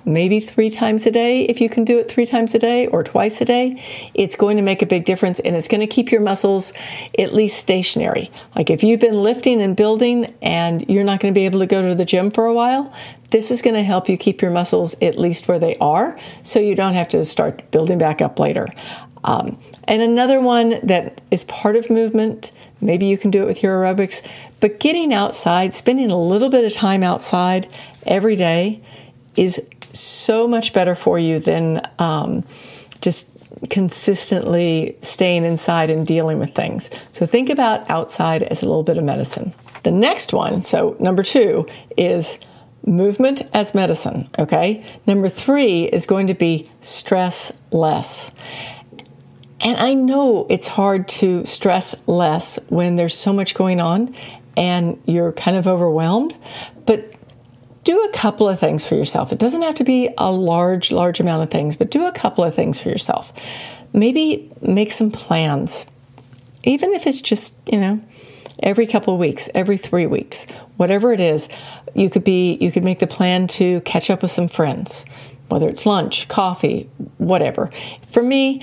maybe 0.08 0.40
three 0.40 0.70
times 0.70 1.06
a 1.06 1.12
day, 1.12 1.44
if 1.44 1.60
you 1.60 1.70
can 1.70 1.84
do 1.84 2.00
it 2.00 2.10
three 2.10 2.26
times 2.26 2.56
a 2.56 2.60
day 2.60 2.88
or 2.88 3.04
twice 3.04 3.42
a 3.42 3.46
day, 3.46 3.84
it's 4.14 4.36
going 4.36 4.56
to 4.56 4.64
make 4.64 4.82
a 4.82 4.86
big 4.86 5.04
difference 5.04 5.40
and 5.42 5.56
it's 5.56 5.68
going 5.68 5.82
to 5.82 5.88
keep 5.88 6.12
your 6.12 6.22
muscles 6.22 6.72
at 7.20 7.34
least 7.34 7.58
stationary. 7.58 8.32
Like 8.56 8.70
if 8.70 8.84
you've 8.84 9.02
been 9.02 9.22
lifting 9.22 9.62
and 9.62 9.76
building 9.76 10.34
and 10.42 10.90
you're 10.90 11.04
not 11.04 11.20
going 11.20 11.34
to 11.34 11.38
be 11.38 11.46
able 11.46 11.60
to 11.60 11.68
go 11.68 11.88
to 11.90 11.94
the 11.94 12.06
gym 12.06 12.32
for 12.32 12.46
a 12.46 12.54
while, 12.54 12.94
this 13.30 13.52
is 13.52 13.62
going 13.62 13.76
to 13.76 13.84
help 13.84 14.08
you 14.08 14.18
keep 14.18 14.42
your 14.42 14.52
muscles 14.52 14.96
at 15.02 15.18
least 15.18 15.48
where 15.48 15.60
they 15.60 15.76
are 15.78 16.18
so 16.44 16.60
you 16.60 16.76
don't 16.76 16.94
have 16.94 17.08
to 17.10 17.24
start 17.26 17.70
building 17.72 17.98
back 17.98 18.22
up 18.22 18.40
later. 18.40 18.68
Um, 19.24 19.60
and 19.86 20.02
another 20.02 20.40
one 20.40 20.80
that 20.84 21.22
is 21.32 21.44
part 21.46 21.76
of 21.76 21.90
movement, 21.90 22.52
maybe 22.80 23.06
you 23.06 23.18
can 23.18 23.32
do 23.32 23.44
it 23.44 23.46
with 23.46 23.62
your 23.64 23.82
aerobics, 23.82 24.26
but 24.60 24.80
getting 24.80 25.14
outside, 25.14 25.74
spending 25.74 26.12
a 26.12 26.18
little 26.18 26.50
bit 26.50 26.64
of 26.64 26.74
time 26.74 27.04
outside 27.04 27.68
every 28.06 28.36
day 28.36 28.82
is 29.36 29.62
so 29.94 30.48
much 30.48 30.74
better 30.74 30.96
for 30.96 31.20
you 31.20 31.40
than 31.40 31.82
um, 32.00 32.44
just 33.02 33.28
consistently 33.70 34.96
staying 35.02 35.44
inside 35.44 35.90
and 35.90 36.06
dealing 36.06 36.40
with 36.40 36.54
things. 36.54 36.90
So 37.12 37.26
think 37.26 37.50
about 37.50 37.90
outside 37.90 38.44
as 38.44 38.62
a 38.62 38.66
little 38.66 38.84
bit 38.84 38.98
of 38.98 39.04
medicine. 39.04 39.54
The 39.84 39.92
next 39.92 40.34
one, 40.34 40.62
so 40.62 40.96
number 41.00 41.24
two, 41.24 41.66
is 41.98 42.40
movement 42.88 43.44
as 43.54 43.76
medicine. 43.76 44.30
Okay. 44.40 44.84
Number 45.06 45.30
three 45.30 45.84
is 45.84 46.06
going 46.06 46.28
to 46.28 46.34
be 46.34 46.70
stress 46.82 47.52
less. 47.72 48.32
And 49.62 49.78
I 49.78 49.94
know 49.94 50.48
it's 50.50 50.68
hard 50.68 51.08
to 51.10 51.46
stress 51.46 51.96
less 52.08 52.58
when 52.70 52.96
there's 52.96 53.16
so 53.16 53.34
much 53.34 53.54
going 53.54 53.82
on 53.82 54.16
and 54.56 55.02
you're 55.06 55.34
kind 55.34 55.58
of 55.58 55.68
overwhelmed, 55.68 56.36
but 56.86 57.14
do 57.84 58.04
a 58.04 58.12
couple 58.12 58.48
of 58.50 58.60
things 58.60 58.86
for 58.86 58.96
yourself. 58.96 59.32
It 59.32 59.40
doesn't 59.40 59.62
have 59.62 59.76
to 59.76 59.84
be 59.84 60.10
a 60.18 60.32
large, 60.32 60.92
large 60.92 61.20
amount 61.20 61.44
of 61.44 61.50
things, 61.50 61.76
but 61.76 61.92
do 61.92 62.06
a 62.06 62.12
couple 62.12 62.44
of 62.44 62.54
things 62.54 62.82
for 62.82 62.90
yourself. 62.90 63.34
Maybe 63.94 64.52
make 64.62 64.92
some 64.92 65.12
plans, 65.12 65.86
even 66.64 66.94
if 66.94 67.08
it's 67.08 67.22
just, 67.22 67.56
you 67.72 67.80
know, 67.80 68.02
every 68.64 68.88
couple 68.88 69.14
of 69.14 69.20
weeks, 69.20 69.50
every 69.56 69.78
three 69.78 70.08
weeks, 70.08 70.46
whatever 70.78 71.14
it 71.14 71.20
is. 71.20 71.50
You 71.96 72.10
could 72.10 72.24
be, 72.24 72.58
you 72.62 72.72
could 72.72 72.84
make 72.84 73.00
the 73.00 73.08
plan 73.08 73.48
to 73.48 73.82
catch 73.82 74.10
up 74.10 74.22
with 74.22 74.32
some 74.32 74.48
friends, 74.48 75.06
whether 75.50 75.68
it's 75.68 75.86
lunch, 75.86 76.28
coffee, 76.28 76.90
whatever. 77.18 77.72
For 78.08 78.22
me, 78.22 78.62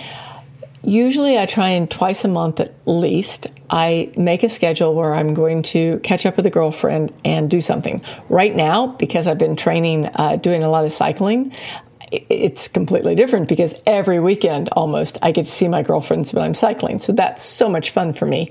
Usually, 0.86 1.38
I 1.38 1.46
try 1.46 1.70
and 1.70 1.90
twice 1.90 2.24
a 2.24 2.28
month 2.28 2.60
at 2.60 2.74
least, 2.84 3.46
I 3.70 4.12
make 4.18 4.42
a 4.42 4.50
schedule 4.50 4.94
where 4.94 5.14
I'm 5.14 5.32
going 5.32 5.62
to 5.62 5.98
catch 6.00 6.26
up 6.26 6.36
with 6.36 6.44
a 6.44 6.50
girlfriend 6.50 7.10
and 7.24 7.48
do 7.48 7.60
something. 7.62 8.02
Right 8.28 8.54
now, 8.54 8.88
because 8.88 9.26
I've 9.26 9.38
been 9.38 9.56
training, 9.56 10.10
uh, 10.14 10.36
doing 10.36 10.62
a 10.62 10.68
lot 10.68 10.84
of 10.84 10.92
cycling, 10.92 11.54
it's 12.12 12.68
completely 12.68 13.14
different 13.14 13.48
because 13.48 13.74
every 13.86 14.20
weekend 14.20 14.68
almost 14.72 15.16
I 15.22 15.32
get 15.32 15.46
to 15.46 15.50
see 15.50 15.68
my 15.68 15.82
girlfriends 15.82 16.34
when 16.34 16.44
I'm 16.44 16.54
cycling. 16.54 16.98
So 16.98 17.12
that's 17.12 17.42
so 17.42 17.68
much 17.68 17.90
fun 17.90 18.12
for 18.12 18.26
me. 18.26 18.50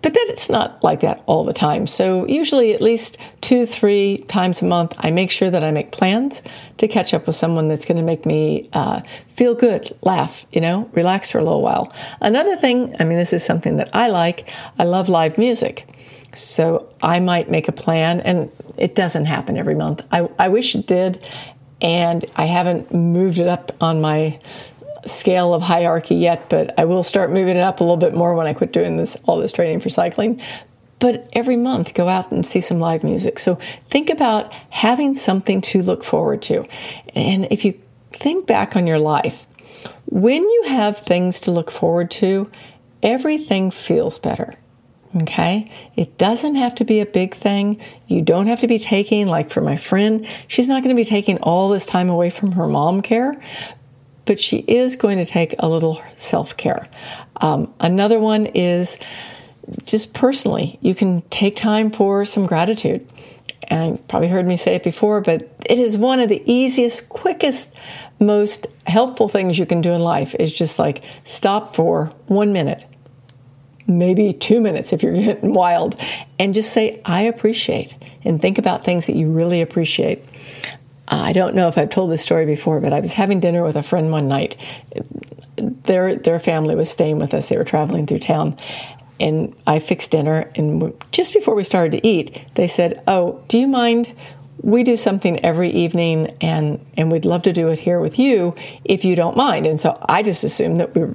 But 0.00 0.14
then 0.14 0.22
it's 0.28 0.48
not 0.48 0.82
like 0.84 1.00
that 1.00 1.24
all 1.26 1.44
the 1.44 1.52
time. 1.52 1.86
So, 1.86 2.26
usually, 2.28 2.72
at 2.72 2.80
least 2.80 3.18
two, 3.40 3.66
three 3.66 4.18
times 4.28 4.62
a 4.62 4.64
month, 4.64 4.94
I 4.98 5.10
make 5.10 5.30
sure 5.30 5.50
that 5.50 5.64
I 5.64 5.72
make 5.72 5.90
plans 5.90 6.40
to 6.76 6.86
catch 6.86 7.12
up 7.12 7.26
with 7.26 7.34
someone 7.34 7.66
that's 7.66 7.84
going 7.84 7.96
to 7.96 8.04
make 8.04 8.24
me 8.24 8.68
uh, 8.72 9.00
feel 9.28 9.54
good, 9.54 9.90
laugh, 10.02 10.46
you 10.52 10.60
know, 10.60 10.88
relax 10.92 11.30
for 11.32 11.38
a 11.38 11.42
little 11.42 11.62
while. 11.62 11.92
Another 12.20 12.54
thing, 12.54 12.94
I 13.00 13.04
mean, 13.04 13.18
this 13.18 13.32
is 13.32 13.44
something 13.44 13.76
that 13.78 13.90
I 13.92 14.08
like, 14.08 14.52
I 14.78 14.84
love 14.84 15.08
live 15.08 15.36
music. 15.36 15.84
So, 16.32 16.88
I 17.02 17.18
might 17.18 17.50
make 17.50 17.66
a 17.66 17.72
plan, 17.72 18.20
and 18.20 18.52
it 18.76 18.94
doesn't 18.94 19.24
happen 19.24 19.56
every 19.56 19.74
month. 19.74 20.06
I, 20.12 20.28
I 20.38 20.48
wish 20.48 20.76
it 20.76 20.86
did, 20.86 21.20
and 21.80 22.24
I 22.36 22.44
haven't 22.44 22.94
moved 22.94 23.38
it 23.38 23.48
up 23.48 23.72
on 23.80 24.00
my 24.00 24.38
scale 25.06 25.54
of 25.54 25.62
hierarchy 25.62 26.14
yet, 26.14 26.48
but 26.48 26.78
I 26.78 26.84
will 26.84 27.02
start 27.02 27.30
moving 27.30 27.56
it 27.56 27.60
up 27.60 27.80
a 27.80 27.84
little 27.84 27.96
bit 27.96 28.14
more 28.14 28.34
when 28.34 28.46
I 28.46 28.54
quit 28.54 28.72
doing 28.72 28.96
this 28.96 29.16
all 29.24 29.38
this 29.38 29.52
training 29.52 29.80
for 29.80 29.88
cycling. 29.88 30.40
But 30.98 31.28
every 31.32 31.56
month, 31.56 31.94
go 31.94 32.08
out 32.08 32.32
and 32.32 32.44
see 32.44 32.60
some 32.60 32.80
live 32.80 33.04
music. 33.04 33.38
So 33.38 33.56
think 33.86 34.10
about 34.10 34.52
having 34.70 35.14
something 35.14 35.60
to 35.62 35.82
look 35.82 36.02
forward 36.02 36.42
to. 36.42 36.66
And 37.14 37.46
if 37.52 37.64
you 37.64 37.80
think 38.10 38.46
back 38.46 38.74
on 38.74 38.86
your 38.86 38.98
life, 38.98 39.46
when 40.06 40.42
you 40.42 40.62
have 40.66 40.98
things 40.98 41.40
to 41.42 41.50
look 41.52 41.70
forward 41.70 42.10
to, 42.12 42.50
everything 43.02 43.70
feels 43.70 44.18
better. 44.18 44.54
Okay? 45.22 45.70
It 45.96 46.18
doesn't 46.18 46.56
have 46.56 46.74
to 46.76 46.84
be 46.84 47.00
a 47.00 47.06
big 47.06 47.34
thing. 47.34 47.80
You 48.08 48.20
don't 48.22 48.46
have 48.46 48.60
to 48.60 48.66
be 48.66 48.78
taking, 48.78 49.26
like 49.26 49.50
for 49.50 49.60
my 49.60 49.76
friend, 49.76 50.26
she's 50.48 50.68
not 50.68 50.82
going 50.82 50.94
to 50.94 51.00
be 51.00 51.04
taking 51.04 51.38
all 51.38 51.68
this 51.68 51.86
time 51.86 52.10
away 52.10 52.30
from 52.30 52.52
her 52.52 52.66
mom 52.66 53.02
care, 53.02 53.40
but 54.28 54.38
she 54.38 54.58
is 54.58 54.94
going 54.94 55.16
to 55.16 55.24
take 55.24 55.54
a 55.58 55.66
little 55.66 56.00
self 56.14 56.56
care. 56.56 56.86
Um, 57.40 57.72
another 57.80 58.20
one 58.20 58.44
is 58.44 58.98
just 59.84 60.12
personally, 60.12 60.78
you 60.82 60.94
can 60.94 61.22
take 61.30 61.56
time 61.56 61.90
for 61.90 62.26
some 62.26 62.44
gratitude. 62.44 63.08
And 63.68 63.98
you 63.98 64.04
probably 64.06 64.28
heard 64.28 64.46
me 64.46 64.58
say 64.58 64.74
it 64.74 64.82
before, 64.82 65.22
but 65.22 65.50
it 65.66 65.78
is 65.78 65.96
one 65.96 66.20
of 66.20 66.28
the 66.28 66.42
easiest, 66.44 67.08
quickest, 67.08 67.74
most 68.20 68.66
helpful 68.86 69.28
things 69.28 69.58
you 69.58 69.64
can 69.64 69.80
do 69.80 69.92
in 69.92 70.02
life 70.02 70.34
is 70.34 70.52
just 70.52 70.78
like 70.78 71.02
stop 71.24 71.74
for 71.74 72.06
one 72.26 72.52
minute, 72.52 72.84
maybe 73.86 74.34
two 74.34 74.60
minutes 74.60 74.92
if 74.92 75.02
you're 75.02 75.12
getting 75.14 75.54
wild, 75.54 75.98
and 76.38 76.52
just 76.52 76.72
say, 76.72 77.00
I 77.06 77.22
appreciate, 77.22 77.96
and 78.24 78.40
think 78.42 78.58
about 78.58 78.84
things 78.84 79.06
that 79.06 79.16
you 79.16 79.30
really 79.30 79.62
appreciate. 79.62 80.22
Uh, 81.08 81.22
I 81.24 81.32
don't 81.32 81.54
know 81.54 81.68
if 81.68 81.78
I've 81.78 81.88
told 81.88 82.10
this 82.10 82.22
story 82.22 82.44
before, 82.44 82.80
but 82.80 82.92
I 82.92 83.00
was 83.00 83.12
having 83.12 83.40
dinner 83.40 83.62
with 83.62 83.76
a 83.76 83.82
friend 83.82 84.10
one 84.10 84.28
night. 84.28 84.56
Their 85.56 86.16
their 86.16 86.38
family 86.38 86.74
was 86.74 86.90
staying 86.90 87.18
with 87.18 87.32
us. 87.32 87.48
They 87.48 87.56
were 87.56 87.64
traveling 87.64 88.06
through 88.06 88.18
town, 88.18 88.56
and 89.18 89.54
I 89.66 89.78
fixed 89.78 90.10
dinner. 90.10 90.50
And 90.54 90.92
just 91.10 91.32
before 91.32 91.54
we 91.54 91.64
started 91.64 91.92
to 91.92 92.06
eat, 92.06 92.44
they 92.54 92.66
said, 92.66 93.02
"Oh, 93.08 93.42
do 93.48 93.58
you 93.58 93.66
mind? 93.66 94.12
We 94.60 94.82
do 94.82 94.96
something 94.96 95.42
every 95.44 95.70
evening, 95.70 96.36
and 96.42 96.84
and 96.96 97.10
we'd 97.10 97.24
love 97.24 97.42
to 97.44 97.52
do 97.52 97.68
it 97.68 97.78
here 97.78 98.00
with 98.00 98.18
you 98.18 98.54
if 98.84 99.04
you 99.04 99.16
don't 99.16 99.36
mind." 99.36 99.66
And 99.66 99.80
so 99.80 99.96
I 100.08 100.22
just 100.22 100.44
assumed 100.44 100.76
that 100.76 100.94
we 100.94 101.14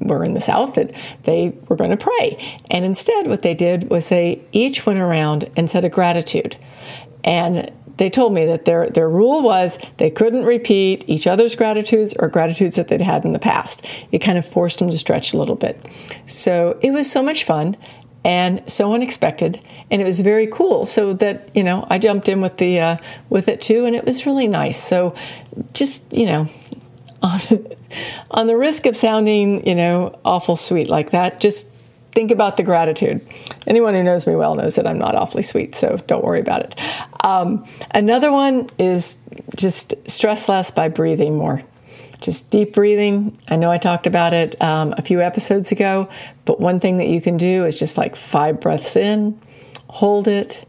were 0.00 0.24
in 0.24 0.34
the 0.34 0.40
South 0.40 0.74
that 0.74 0.92
they 1.24 1.54
were 1.68 1.76
going 1.76 1.90
to 1.90 1.96
pray. 1.96 2.36
And 2.70 2.84
instead, 2.84 3.28
what 3.28 3.42
they 3.42 3.54
did 3.54 3.88
was 3.88 4.10
they 4.10 4.42
each 4.52 4.84
went 4.84 4.98
around 4.98 5.48
and 5.56 5.70
said 5.70 5.84
a 5.84 5.88
gratitude. 5.88 6.56
And 7.24 7.70
they 7.96 8.10
told 8.10 8.34
me 8.34 8.46
that 8.46 8.64
their, 8.64 8.88
their 8.88 9.08
rule 9.08 9.42
was 9.42 9.78
they 9.98 10.10
couldn't 10.10 10.44
repeat 10.44 11.04
each 11.08 11.26
other's 11.26 11.54
gratitudes 11.54 12.14
or 12.18 12.28
gratitudes 12.28 12.76
that 12.76 12.88
they'd 12.88 13.00
had 13.00 13.24
in 13.24 13.32
the 13.32 13.38
past. 13.38 13.86
It 14.12 14.18
kind 14.18 14.38
of 14.38 14.46
forced 14.46 14.78
them 14.78 14.90
to 14.90 14.98
stretch 14.98 15.34
a 15.34 15.38
little 15.38 15.56
bit. 15.56 15.88
So 16.26 16.78
it 16.82 16.90
was 16.90 17.10
so 17.10 17.22
much 17.22 17.44
fun 17.44 17.76
and 18.24 18.62
so 18.70 18.92
unexpected 18.92 19.60
and 19.90 20.00
it 20.00 20.04
was 20.04 20.20
very 20.20 20.46
cool 20.46 20.86
so 20.86 21.12
that 21.12 21.50
you 21.54 21.62
know 21.64 21.84
i 21.90 21.98
jumped 21.98 22.28
in 22.28 22.40
with 22.40 22.56
the 22.58 22.78
uh, 22.78 22.96
with 23.30 23.48
it 23.48 23.60
too 23.60 23.84
and 23.84 23.96
it 23.96 24.04
was 24.04 24.26
really 24.26 24.46
nice 24.46 24.80
so 24.80 25.14
just 25.72 26.02
you 26.12 26.26
know 26.26 26.46
on, 27.22 27.40
on 28.30 28.46
the 28.46 28.56
risk 28.56 28.86
of 28.86 28.96
sounding 28.96 29.66
you 29.66 29.74
know 29.74 30.14
awful 30.24 30.54
sweet 30.54 30.88
like 30.88 31.10
that 31.10 31.40
just 31.40 31.66
think 32.12 32.30
about 32.30 32.56
the 32.56 32.62
gratitude. 32.62 33.26
Anyone 33.66 33.94
who 33.94 34.02
knows 34.02 34.26
me 34.26 34.34
well 34.34 34.54
knows 34.54 34.76
that 34.76 34.86
I'm 34.86 34.98
not 34.98 35.14
awfully 35.14 35.42
sweet, 35.42 35.74
so 35.74 35.96
don't 36.06 36.24
worry 36.24 36.40
about 36.40 36.62
it. 36.62 36.80
Um, 37.24 37.66
another 37.90 38.30
one 38.30 38.68
is 38.78 39.16
just 39.56 39.94
stress 40.08 40.48
less 40.48 40.70
by 40.70 40.88
breathing 40.88 41.36
more. 41.36 41.62
Just 42.20 42.50
deep 42.50 42.74
breathing. 42.74 43.36
I 43.48 43.56
know 43.56 43.70
I 43.70 43.78
talked 43.78 44.06
about 44.06 44.32
it 44.32 44.60
um, 44.62 44.94
a 44.96 45.02
few 45.02 45.20
episodes 45.20 45.72
ago, 45.72 46.08
but 46.44 46.60
one 46.60 46.78
thing 46.78 46.98
that 46.98 47.08
you 47.08 47.20
can 47.20 47.36
do 47.36 47.64
is 47.64 47.78
just 47.78 47.98
like 47.98 48.14
five 48.14 48.60
breaths 48.60 48.94
in, 48.94 49.40
hold 49.88 50.28
it, 50.28 50.64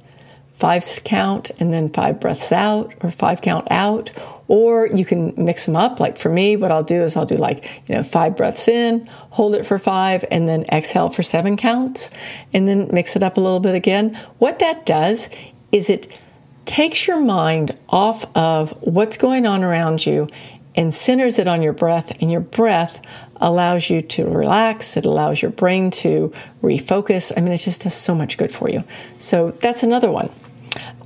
five 0.53 0.85
count 1.03 1.51
and 1.59 1.73
then 1.73 1.89
five 1.89 2.19
breaths 2.19 2.51
out 2.51 2.93
or 3.01 3.12
five 3.12 3.41
count 3.41 3.67
out 3.69 4.09
or 4.47 4.88
you 4.88 5.05
can 5.05 5.33
mix 5.38 5.65
them 5.65 5.75
up. 5.75 6.00
Like 6.00 6.17
for 6.17 6.29
me 6.29 6.55
what 6.55 6.71
i'll 6.71 6.83
do 6.83 7.01
is 7.03 7.15
i'll 7.15 7.25
do 7.25 7.35
like 7.35 7.83
you 7.88 7.95
know 7.95 8.03
five 8.03 8.35
breaths 8.35 8.67
in 8.67 9.07
hold 9.33 9.55
it 9.55 9.65
for 9.65 9.79
five 9.79 10.23
and 10.29 10.47
then 10.47 10.63
exhale 10.71 11.09
for 11.09 11.23
seven 11.23 11.57
counts 11.57 12.12
and 12.53 12.67
then 12.67 12.88
mix 12.91 13.15
it 13.15 13.23
up 13.23 13.38
a 13.38 13.41
little 13.41 13.59
bit 13.59 13.75
again. 13.75 14.15
What 14.38 14.59
that 14.59 14.85
does 14.85 15.27
is 15.71 15.89
it 15.89 16.19
takes 16.65 17.07
your 17.07 17.19
mind 17.19 17.77
off 17.89 18.25
of 18.35 18.71
what's 18.81 19.17
going 19.17 19.45
on 19.45 19.63
around 19.63 20.05
you 20.05 20.29
and 20.75 20.93
centers 20.93 21.39
it 21.39 21.47
on 21.47 21.62
your 21.62 21.73
breath 21.73 22.12
and 22.21 22.31
your 22.31 22.41
breath 22.41 23.01
allows 23.38 23.89
you 23.89 24.01
to 24.01 24.25
relax. 24.25 24.95
It 24.97 25.05
allows 25.05 25.41
your 25.41 25.51
brain 25.51 25.91
to 25.91 26.31
refocus. 26.62 27.31
I 27.35 27.41
mean 27.41 27.51
it 27.51 27.57
just 27.57 27.81
does 27.81 27.95
so 27.95 28.13
much 28.13 28.38
good 28.38 28.51
for 28.51 28.69
you. 28.69 28.83
So 29.17 29.51
that's 29.62 29.83
another 29.83 30.12
one 30.12 30.29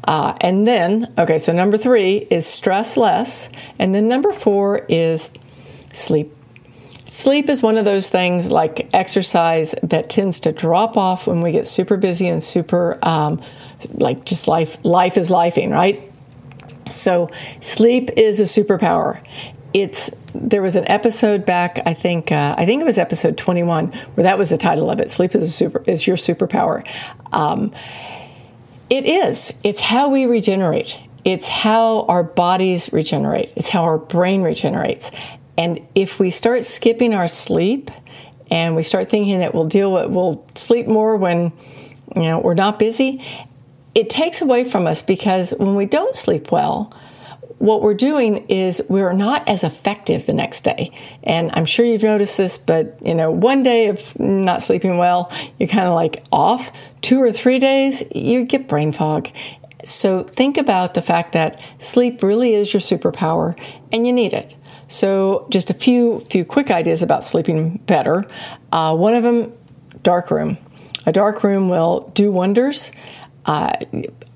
uh, 0.08 0.38
and 0.40 0.66
then, 0.66 1.14
okay, 1.18 1.38
so 1.38 1.52
number 1.52 1.78
three 1.78 2.26
is 2.30 2.48
stress 2.48 2.96
less. 2.96 3.50
And 3.78 3.94
then 3.94 4.08
number 4.08 4.32
four 4.32 4.86
is 4.88 5.30
sleep. 5.92 6.34
Sleep 7.06 7.50
is 7.50 7.62
one 7.62 7.78
of 7.78 7.86
those 7.86 8.10
things 8.10 8.48
like 8.48 8.90
exercise 8.94 9.76
that 9.84 10.10
tends 10.10 10.40
to 10.42 10.52
drop 10.52 10.98
off 10.98 11.28
when 11.28 11.42
we 11.42 11.52
get 11.52 11.68
super 11.68 11.98
busy 11.98 12.28
and 12.28 12.42
super, 12.42 12.98
um, 13.02 13.42
like 13.94 14.26
just 14.26 14.48
life, 14.48 14.84
life 14.84 15.18
is 15.18 15.30
lifing, 15.30 15.72
right? 15.72 16.02
So 16.90 17.30
sleep 17.60 18.10
is 18.16 18.40
a 18.40 18.44
superpower. 18.44 19.22
It's 19.74 20.10
there 20.34 20.62
was 20.62 20.76
an 20.76 20.90
episode 20.90 21.46
back, 21.46 21.80
I 21.86 21.94
think, 21.94 22.32
uh, 22.32 22.56
I 22.58 22.66
think 22.66 22.82
it 22.82 22.86
was 22.86 22.98
episode 22.98 23.38
21, 23.38 23.92
where 24.14 24.24
that 24.24 24.38
was 24.38 24.50
the 24.50 24.58
title 24.58 24.90
of 24.90 25.00
it. 25.00 25.12
Sleep 25.12 25.36
is 25.36 25.44
a 25.44 25.50
super 25.50 25.84
is 25.88 26.08
your 26.08 26.16
superpower. 26.16 26.88
Um, 27.32 27.74
it 28.89 29.06
is. 29.06 29.53
It's 29.63 29.82
how 29.82 30.10
we 30.10 30.25
regenerate. 30.25 31.00
It's 31.25 31.48
how 31.48 32.01
our 32.03 32.24
bodies 32.24 32.91
regenerate. 32.94 33.51
It's 33.56 33.70
how 33.70 33.84
our 33.84 33.98
brain 33.98 34.41
regenerates. 34.41 35.12
And 35.58 35.86
if 35.96 36.20
we 36.20 36.29
start 36.29 36.63
skipping 36.63 37.13
our 37.13 37.27
sleep 37.27 37.91
and 38.50 38.75
we 38.75 38.84
start 38.84 39.10
thinking 39.10 39.39
that 39.39 39.53
we'll 39.53 39.65
deal 39.65 39.91
with, 39.91 40.10
we'll 40.10 40.46
sleep 40.56 40.88
more 40.88 41.17
when, 41.17 41.51
you 42.15 42.22
know, 42.22 42.39
we're 42.39 42.53
not 42.53 42.79
busy, 42.79 43.24
it 43.94 44.10
takes 44.10 44.41
away 44.41 44.63
from 44.63 44.88
us 44.88 45.01
because 45.01 45.53
when 45.58 45.75
we 45.75 45.86
don't 45.86 46.13
sleep 46.13 46.51
well, 46.51 46.94
what 47.60 47.82
we're 47.82 47.94
doing 47.94 48.46
is 48.48 48.82
we're 48.88 49.14
not 49.14 49.48
as 49.48 49.64
effective 49.64 50.26
the 50.26 50.34
next 50.34 50.62
day. 50.62 50.92
And 51.24 51.52
I'm 51.54 51.66
sure 51.66 51.86
you've 51.86 52.04
noticed 52.04 52.38
this, 52.38 52.58
but 52.58 52.98
you 53.04 53.16
know, 53.16 53.32
one 53.32 53.64
day 53.64 53.88
of 53.88 54.20
not 54.20 54.62
sleeping 54.62 54.98
well, 54.98 55.32
you're 55.58 55.70
kind 55.70 55.88
of 55.88 55.94
like 55.94 56.24
off. 56.32 56.72
Two 57.02 57.22
or 57.22 57.32
three 57.32 57.60
days, 57.60 58.04
you 58.14 58.46
get 58.46 58.68
brain 58.68 58.92
fog. 58.92 59.30
So 59.84 60.24
think 60.24 60.58
about 60.58 60.94
the 60.94 61.02
fact 61.02 61.34
that 61.34 61.66
sleep 61.78 62.22
really 62.22 62.54
is 62.54 62.74
your 62.74 62.82
superpower 62.82 63.58
and 63.92 64.06
you 64.06 64.14
need 64.14 64.34
it. 64.34 64.56
So 64.88 65.48
just 65.50 65.70
a 65.70 65.74
few 65.74 66.20
few 66.22 66.46
quick 66.46 66.72
ideas 66.72 67.04
about 67.04 67.26
sleeping 67.26 67.78
better. 67.88 68.26
Uh, 68.72 68.96
one 68.96 69.14
of 69.14 69.24
them, 69.24 69.54
dark 70.04 70.32
room. 70.32 70.58
A 71.06 71.12
dark 71.12 71.44
room 71.44 71.70
will 71.70 72.12
do 72.14 72.32
wonders. 72.32 72.92
Uh, 73.46 73.74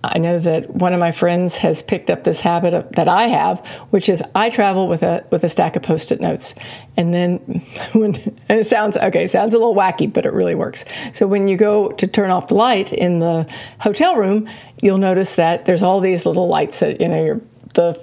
I 0.04 0.18
know 0.18 0.40
that 0.40 0.70
one 0.72 0.94
of 0.94 1.00
my 1.00 1.12
friends 1.12 1.58
has 1.58 1.84
picked 1.84 2.10
up 2.10 2.24
this 2.24 2.40
habit 2.40 2.74
of, 2.74 2.92
that 2.94 3.08
I 3.08 3.24
have, 3.24 3.66
which 3.92 4.10
is 4.10 4.24
I 4.34 4.50
travel 4.50 4.88
with 4.88 5.04
a 5.04 5.24
with 5.30 5.44
a 5.44 5.50
stack 5.50 5.76
of 5.76 5.84
post-it 5.84 6.20
notes, 6.20 6.56
and 6.98 7.14
then 7.14 7.38
when 7.94 8.16
and 8.50 8.60
it 8.60 8.66
sounds 8.66 8.98
okay, 8.98 9.28
sounds 9.28 9.54
a 9.54 9.60
little 9.60 9.76
wacky, 9.76 10.12
but 10.12 10.26
it 10.26 10.34
really 10.34 10.56
works. 10.56 10.86
So 11.14 11.28
when 11.28 11.48
you 11.48 11.56
go 11.56 11.92
to 11.92 12.08
turn 12.08 12.32
off 12.32 12.48
the 12.48 12.56
light 12.56 12.92
in 12.92 13.20
the 13.20 13.48
hotel 13.80 14.16
room, 14.16 14.50
you'll 14.82 14.98
notice 14.98 15.36
that 15.36 15.66
there's 15.66 15.84
all 15.84 16.00
these 16.00 16.26
little 16.26 16.48
lights 16.48 16.80
that 16.80 17.00
you 17.00 17.08
know 17.08 17.24
your 17.24 17.42
the 17.76 18.00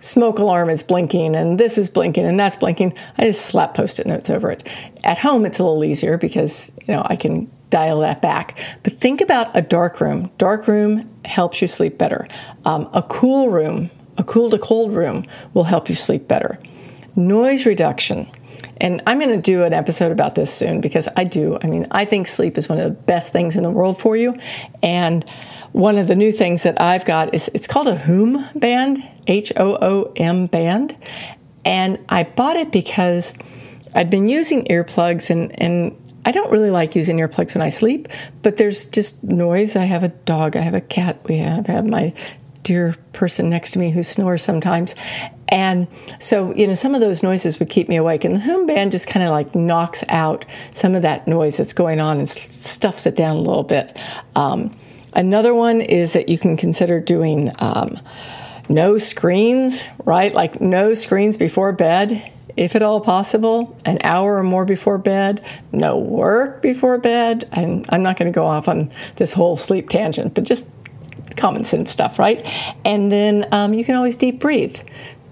smoke 0.00 0.38
alarm 0.38 0.70
is 0.70 0.84
blinking 0.84 1.34
and 1.34 1.58
this 1.58 1.76
is 1.76 1.90
blinking 1.90 2.24
and 2.24 2.38
that's 2.38 2.56
blinking. 2.56 2.92
I 3.18 3.24
just 3.24 3.46
slap 3.46 3.74
post-it 3.74 4.06
notes 4.06 4.30
over 4.30 4.52
it. 4.52 4.68
At 5.02 5.18
home, 5.18 5.44
it's 5.44 5.58
a 5.58 5.64
little 5.64 5.82
easier 5.82 6.16
because 6.18 6.70
you 6.86 6.94
know 6.94 7.02
I 7.04 7.16
can 7.16 7.50
dial 7.70 8.00
that 8.00 8.22
back. 8.22 8.58
But 8.82 8.94
think 8.94 9.20
about 9.20 9.56
a 9.56 9.62
dark 9.62 10.00
room. 10.00 10.30
Dark 10.38 10.68
room 10.68 11.08
helps 11.24 11.60
you 11.60 11.68
sleep 11.68 11.98
better. 11.98 12.26
Um, 12.64 12.88
a 12.92 13.02
cool 13.02 13.50
room, 13.50 13.90
a 14.16 14.24
cool 14.24 14.50
to 14.50 14.58
cold 14.58 14.94
room, 14.94 15.24
will 15.54 15.64
help 15.64 15.88
you 15.88 15.94
sleep 15.94 16.28
better. 16.28 16.58
Noise 17.16 17.66
reduction. 17.66 18.30
And 18.80 19.02
I'm 19.06 19.18
going 19.18 19.30
to 19.30 19.40
do 19.40 19.64
an 19.64 19.72
episode 19.72 20.12
about 20.12 20.34
this 20.34 20.52
soon 20.52 20.80
because 20.80 21.08
I 21.16 21.24
do. 21.24 21.58
I 21.62 21.66
mean, 21.66 21.86
I 21.90 22.04
think 22.04 22.26
sleep 22.26 22.56
is 22.56 22.68
one 22.68 22.78
of 22.78 22.84
the 22.84 22.90
best 22.90 23.32
things 23.32 23.56
in 23.56 23.62
the 23.62 23.70
world 23.70 24.00
for 24.00 24.16
you. 24.16 24.36
And 24.82 25.28
one 25.72 25.98
of 25.98 26.06
the 26.06 26.14
new 26.14 26.32
things 26.32 26.62
that 26.62 26.80
I've 26.80 27.04
got 27.04 27.34
is 27.34 27.50
it's 27.54 27.66
called 27.66 27.88
a 27.88 27.96
HOOM 27.96 28.44
band, 28.54 29.02
H 29.26 29.52
O 29.56 29.76
O 29.80 30.12
M 30.16 30.46
band. 30.46 30.96
And 31.64 31.98
I 32.08 32.22
bought 32.22 32.56
it 32.56 32.72
because 32.72 33.34
I'd 33.94 34.10
been 34.10 34.28
using 34.28 34.64
earplugs 34.66 35.28
and, 35.28 35.60
and 35.60 35.96
I 36.28 36.30
don't 36.30 36.50
really 36.50 36.68
like 36.68 36.94
using 36.94 37.16
earplugs 37.16 37.54
when 37.54 37.62
I 37.62 37.70
sleep, 37.70 38.06
but 38.42 38.58
there's 38.58 38.84
just 38.84 39.24
noise. 39.24 39.76
I 39.76 39.84
have 39.84 40.04
a 40.04 40.08
dog, 40.08 40.56
I 40.56 40.60
have 40.60 40.74
a 40.74 40.80
cat, 40.82 41.18
we 41.24 41.38
have, 41.38 41.66
have 41.68 41.86
my 41.86 42.12
dear 42.64 42.94
person 43.14 43.48
next 43.48 43.70
to 43.70 43.78
me 43.78 43.90
who 43.90 44.02
snores 44.02 44.42
sometimes. 44.42 44.94
And 45.48 45.88
so, 46.20 46.54
you 46.54 46.66
know, 46.66 46.74
some 46.74 46.94
of 46.94 47.00
those 47.00 47.22
noises 47.22 47.58
would 47.58 47.70
keep 47.70 47.88
me 47.88 47.96
awake. 47.96 48.24
And 48.24 48.36
the 48.36 48.40
HOOM 48.40 48.66
band 48.66 48.92
just 48.92 49.08
kind 49.08 49.24
of 49.24 49.30
like 49.30 49.54
knocks 49.54 50.04
out 50.10 50.44
some 50.74 50.94
of 50.94 51.00
that 51.00 51.26
noise 51.26 51.56
that's 51.56 51.72
going 51.72 51.98
on 51.98 52.18
and 52.18 52.28
stuffs 52.28 53.06
it 53.06 53.16
down 53.16 53.36
a 53.36 53.40
little 53.40 53.62
bit. 53.62 53.98
Um, 54.36 54.76
another 55.14 55.54
one 55.54 55.80
is 55.80 56.12
that 56.12 56.28
you 56.28 56.36
can 56.36 56.58
consider 56.58 57.00
doing 57.00 57.50
um, 57.58 57.98
no 58.68 58.98
screens, 58.98 59.88
right? 60.04 60.34
Like 60.34 60.60
no 60.60 60.92
screens 60.92 61.38
before 61.38 61.72
bed 61.72 62.30
if 62.58 62.74
at 62.74 62.82
all 62.82 63.00
possible, 63.00 63.76
an 63.84 63.98
hour 64.02 64.36
or 64.36 64.42
more 64.42 64.64
before 64.64 64.98
bed, 64.98 65.44
no 65.72 65.96
work 65.96 66.60
before 66.60 66.98
bed. 66.98 67.48
And 67.52 67.86
I'm 67.90 68.02
not 68.02 68.18
going 68.18 68.30
to 68.30 68.34
go 68.34 68.44
off 68.44 68.68
on 68.68 68.90
this 69.16 69.32
whole 69.32 69.56
sleep 69.56 69.88
tangent, 69.88 70.34
but 70.34 70.44
just 70.44 70.68
common 71.36 71.64
sense 71.64 71.90
stuff, 71.90 72.18
right? 72.18 72.44
And 72.84 73.10
then 73.10 73.46
um, 73.52 73.72
you 73.72 73.84
can 73.84 73.94
always 73.94 74.16
deep 74.16 74.40
breathe 74.40 74.76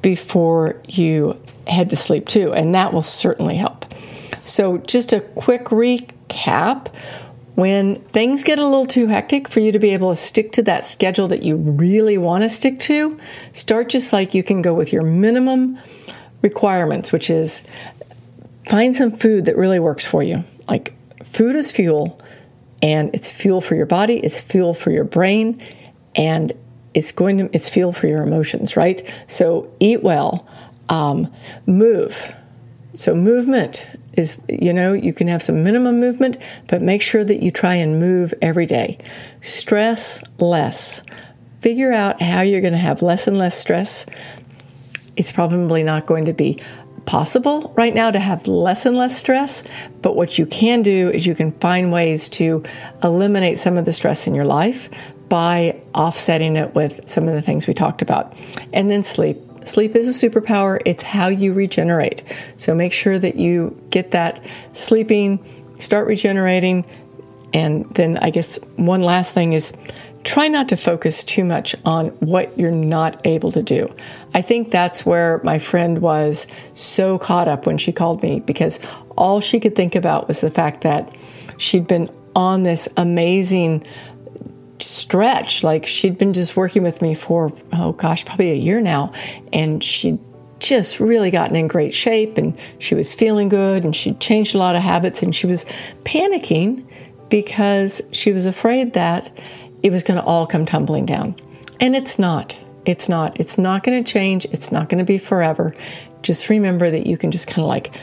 before 0.02 0.80
you 0.86 1.40
head 1.66 1.90
to 1.90 1.96
sleep 1.96 2.26
too, 2.26 2.52
and 2.52 2.74
that 2.74 2.92
will 2.92 3.02
certainly 3.02 3.56
help. 3.56 3.92
So, 4.44 4.78
just 4.78 5.12
a 5.12 5.20
quick 5.20 5.66
recap. 5.66 6.94
When 7.56 8.02
things 8.10 8.44
get 8.44 8.58
a 8.58 8.64
little 8.64 8.84
too 8.84 9.06
hectic 9.06 9.48
for 9.48 9.60
you 9.60 9.72
to 9.72 9.78
be 9.78 9.94
able 9.94 10.10
to 10.10 10.14
stick 10.14 10.52
to 10.52 10.62
that 10.64 10.84
schedule 10.84 11.26
that 11.28 11.42
you 11.42 11.56
really 11.56 12.18
want 12.18 12.42
to 12.42 12.50
stick 12.50 12.78
to, 12.80 13.18
start 13.52 13.88
just 13.88 14.12
like 14.12 14.34
you 14.34 14.42
can 14.42 14.60
go 14.60 14.74
with 14.74 14.92
your 14.92 15.02
minimum 15.02 15.78
requirements, 16.42 17.12
which 17.12 17.30
is 17.30 17.62
find 18.68 18.94
some 18.94 19.10
food 19.10 19.44
that 19.46 19.56
really 19.56 19.78
works 19.80 20.04
for 20.04 20.22
you. 20.22 20.44
Like 20.68 20.94
food 21.24 21.56
is 21.56 21.72
fuel, 21.72 22.20
and 22.82 23.14
it's 23.14 23.30
fuel 23.30 23.60
for 23.60 23.74
your 23.74 23.86
body, 23.86 24.18
it's 24.18 24.40
fuel 24.40 24.74
for 24.74 24.90
your 24.90 25.04
brain, 25.04 25.62
and 26.14 26.52
it's 26.94 27.12
going 27.12 27.38
to 27.38 27.50
it's 27.52 27.68
fuel 27.68 27.92
for 27.92 28.06
your 28.06 28.22
emotions, 28.22 28.76
right? 28.76 29.02
So 29.26 29.70
eat 29.80 30.02
well, 30.02 30.46
um, 30.88 31.32
move. 31.66 32.32
So 32.94 33.14
movement 33.14 33.86
is 34.14 34.38
you 34.48 34.72
know 34.72 34.92
you 34.92 35.12
can 35.12 35.28
have 35.28 35.42
some 35.42 35.62
minimum 35.62 36.00
movement, 36.00 36.38
but 36.68 36.82
make 36.82 37.02
sure 37.02 37.24
that 37.24 37.42
you 37.42 37.50
try 37.50 37.74
and 37.74 37.98
move 38.00 38.32
every 38.42 38.66
day. 38.66 38.98
Stress 39.40 40.22
less. 40.38 41.02
Figure 41.60 41.92
out 41.92 42.22
how 42.22 42.42
you're 42.42 42.60
going 42.60 42.72
to 42.72 42.78
have 42.78 43.02
less 43.02 43.26
and 43.26 43.38
less 43.38 43.58
stress 43.58 44.06
it's 45.16 45.32
probably 45.32 45.82
not 45.82 46.06
going 46.06 46.26
to 46.26 46.32
be 46.32 46.58
possible 47.06 47.72
right 47.76 47.94
now 47.94 48.10
to 48.10 48.18
have 48.18 48.46
less 48.46 48.84
and 48.84 48.96
less 48.96 49.16
stress. 49.16 49.62
But 50.02 50.16
what 50.16 50.38
you 50.38 50.46
can 50.46 50.82
do 50.82 51.08
is 51.10 51.26
you 51.26 51.34
can 51.34 51.52
find 51.52 51.92
ways 51.92 52.28
to 52.30 52.62
eliminate 53.02 53.58
some 53.58 53.78
of 53.78 53.84
the 53.84 53.92
stress 53.92 54.26
in 54.26 54.34
your 54.34 54.44
life 54.44 54.88
by 55.28 55.80
offsetting 55.94 56.56
it 56.56 56.74
with 56.74 57.08
some 57.08 57.26
of 57.28 57.34
the 57.34 57.42
things 57.42 57.66
we 57.66 57.74
talked 57.74 58.02
about. 58.02 58.34
And 58.72 58.90
then 58.90 59.02
sleep. 59.02 59.38
Sleep 59.64 59.96
is 59.96 60.06
a 60.06 60.28
superpower, 60.28 60.80
it's 60.84 61.02
how 61.02 61.26
you 61.26 61.52
regenerate. 61.52 62.22
So 62.56 62.72
make 62.72 62.92
sure 62.92 63.18
that 63.18 63.34
you 63.34 63.76
get 63.90 64.12
that 64.12 64.44
sleeping, 64.72 65.44
start 65.80 66.06
regenerating. 66.06 66.84
And 67.52 67.84
then 67.94 68.16
I 68.18 68.30
guess 68.30 68.60
one 68.76 69.02
last 69.02 69.34
thing 69.34 69.54
is 69.54 69.72
try 70.26 70.48
not 70.48 70.68
to 70.68 70.76
focus 70.76 71.22
too 71.22 71.44
much 71.44 71.76
on 71.84 72.08
what 72.18 72.58
you're 72.58 72.70
not 72.72 73.24
able 73.24 73.52
to 73.52 73.62
do. 73.62 73.88
I 74.34 74.42
think 74.42 74.72
that's 74.72 75.06
where 75.06 75.40
my 75.44 75.58
friend 75.58 76.00
was 76.00 76.48
so 76.74 77.16
caught 77.16 77.46
up 77.46 77.64
when 77.64 77.78
she 77.78 77.92
called 77.92 78.22
me 78.24 78.40
because 78.40 78.80
all 79.16 79.40
she 79.40 79.60
could 79.60 79.76
think 79.76 79.94
about 79.94 80.26
was 80.26 80.40
the 80.40 80.50
fact 80.50 80.80
that 80.80 81.16
she'd 81.58 81.86
been 81.86 82.10
on 82.34 82.64
this 82.64 82.88
amazing 82.96 83.86
stretch. 84.80 85.62
Like 85.62 85.86
she'd 85.86 86.18
been 86.18 86.32
just 86.32 86.56
working 86.56 86.82
with 86.82 87.00
me 87.00 87.14
for, 87.14 87.52
oh 87.72 87.92
gosh, 87.92 88.24
probably 88.24 88.50
a 88.50 88.56
year 88.56 88.80
now. 88.80 89.12
And 89.52 89.82
she'd 89.82 90.18
just 90.58 90.98
really 90.98 91.30
gotten 91.30 91.54
in 91.54 91.68
great 91.68 91.94
shape 91.94 92.36
and 92.36 92.58
she 92.80 92.96
was 92.96 93.14
feeling 93.14 93.48
good 93.48 93.84
and 93.84 93.94
she'd 93.94 94.18
changed 94.20 94.56
a 94.56 94.58
lot 94.58 94.74
of 94.74 94.82
habits 94.82 95.22
and 95.22 95.34
she 95.34 95.46
was 95.46 95.64
panicking 96.02 96.84
because 97.28 98.02
she 98.10 98.32
was 98.32 98.44
afraid 98.44 98.92
that 98.94 99.38
it 99.82 99.90
was 99.90 100.02
going 100.02 100.20
to 100.20 100.26
all 100.26 100.46
come 100.46 100.66
tumbling 100.66 101.06
down. 101.06 101.36
And 101.80 101.94
it's 101.94 102.18
not. 102.18 102.56
It's 102.84 103.08
not. 103.08 103.38
It's 103.40 103.58
not 103.58 103.82
going 103.82 104.02
to 104.02 104.12
change. 104.12 104.46
It's 104.46 104.70
not 104.70 104.88
going 104.88 104.98
to 104.98 105.04
be 105.04 105.18
forever. 105.18 105.74
Just 106.22 106.48
remember 106.48 106.90
that 106.90 107.06
you 107.06 107.16
can 107.16 107.30
just 107.30 107.46
kind 107.48 107.60
of 107.60 107.66
like 107.68 107.94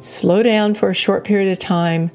slow 0.00 0.42
down 0.42 0.74
for 0.74 0.88
a 0.88 0.94
short 0.94 1.24
period 1.24 1.52
of 1.52 1.58
time. 1.58 2.10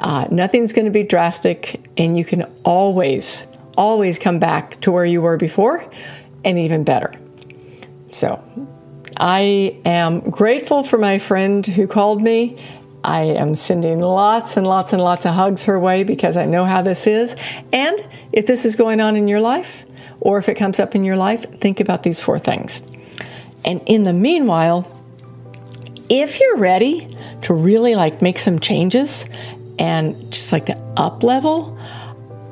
Uh, 0.00 0.26
nothing's 0.30 0.72
going 0.72 0.84
to 0.84 0.90
be 0.90 1.02
drastic, 1.02 1.80
and 1.96 2.16
you 2.16 2.24
can 2.24 2.42
always, 2.64 3.46
always 3.76 4.18
come 4.18 4.38
back 4.38 4.80
to 4.80 4.90
where 4.90 5.04
you 5.04 5.22
were 5.22 5.36
before 5.36 5.88
and 6.44 6.58
even 6.58 6.84
better. 6.84 7.12
So, 8.08 8.42
I 9.16 9.80
am 9.84 10.20
grateful 10.20 10.82
for 10.82 10.98
my 10.98 11.18
friend 11.18 11.64
who 11.64 11.86
called 11.86 12.20
me 12.20 12.58
I 13.04 13.22
am 13.22 13.54
sending 13.54 14.00
lots 14.00 14.56
and 14.56 14.66
lots 14.66 14.92
and 14.92 15.02
lots 15.02 15.26
of 15.26 15.34
hugs 15.34 15.64
her 15.64 15.78
way 15.78 16.04
because 16.04 16.36
I 16.36 16.46
know 16.46 16.64
how 16.64 16.82
this 16.82 17.06
is. 17.06 17.34
And 17.72 17.98
if 18.32 18.46
this 18.46 18.64
is 18.64 18.76
going 18.76 19.00
on 19.00 19.16
in 19.16 19.28
your 19.28 19.40
life, 19.40 19.84
or 20.20 20.38
if 20.38 20.48
it 20.48 20.54
comes 20.54 20.78
up 20.78 20.94
in 20.94 21.02
your 21.02 21.16
life, 21.16 21.42
think 21.58 21.80
about 21.80 22.04
these 22.04 22.20
four 22.20 22.38
things. 22.38 22.82
And 23.64 23.82
in 23.86 24.04
the 24.04 24.12
meanwhile, 24.12 24.88
if 26.08 26.40
you're 26.40 26.56
ready 26.56 27.08
to 27.42 27.54
really 27.54 27.96
like 27.96 28.22
make 28.22 28.38
some 28.38 28.60
changes 28.60 29.24
and 29.78 30.14
just 30.30 30.52
like 30.52 30.66
to 30.66 30.78
up 30.96 31.22
level, 31.22 31.76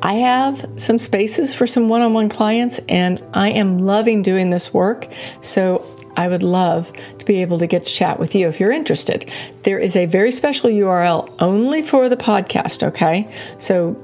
I 0.02 0.14
have 0.14 0.68
some 0.76 0.98
spaces 0.98 1.54
for 1.54 1.66
some 1.66 1.88
one 1.88 2.00
on 2.00 2.14
one 2.14 2.28
clients, 2.28 2.80
and 2.88 3.22
I 3.34 3.50
am 3.50 3.78
loving 3.78 4.22
doing 4.22 4.50
this 4.50 4.72
work. 4.72 5.06
So 5.42 5.84
I 6.16 6.28
would 6.28 6.42
love 6.42 6.92
to 7.18 7.24
be 7.24 7.40
able 7.42 7.58
to 7.58 7.66
get 7.66 7.84
to 7.84 7.92
chat 7.92 8.18
with 8.18 8.34
you 8.34 8.48
if 8.48 8.60
you're 8.60 8.72
interested. 8.72 9.30
There 9.62 9.78
is 9.78 9.96
a 9.96 10.06
very 10.06 10.32
special 10.32 10.70
URL 10.70 11.30
only 11.40 11.82
for 11.82 12.08
the 12.08 12.16
podcast, 12.16 12.82
okay? 12.82 13.30
So 13.58 13.94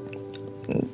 mm, 0.63 0.89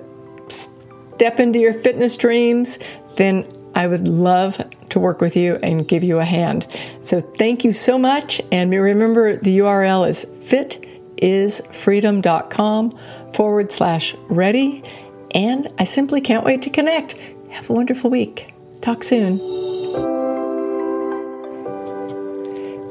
step 0.50 1.40
into 1.40 1.60
your 1.60 1.74
fitness 1.74 2.16
dreams, 2.16 2.80
then 3.18 3.48
I 3.76 3.86
would 3.86 4.08
love 4.08 4.60
to 4.90 5.00
work 5.00 5.22
with 5.22 5.36
you 5.36 5.60
and 5.62 5.88
give 5.88 6.04
you 6.04 6.18
a 6.18 6.26
hand. 6.26 6.66
So 7.02 7.20
thank 7.20 7.64
you 7.64 7.72
so 7.72 8.00
much. 8.00 8.42
And 8.52 8.74
remember, 8.74 9.38
the 9.38 9.60
URL 9.60 10.10
is 10.10 10.26
fitisfreedom.com 10.26 12.92
forward 13.34 13.72
slash 13.72 14.16
ready. 14.30 14.84
And 15.32 15.68
I 15.78 15.84
simply 15.84 16.22
can't 16.22 16.44
wait 16.44 16.64
to 16.64 16.72
connect. 16.72 17.14
Have 17.52 17.70
a 17.70 17.74
wonderful 17.74 18.10
week. 18.10 18.52
Talk 18.82 19.04
soon. 19.04 19.38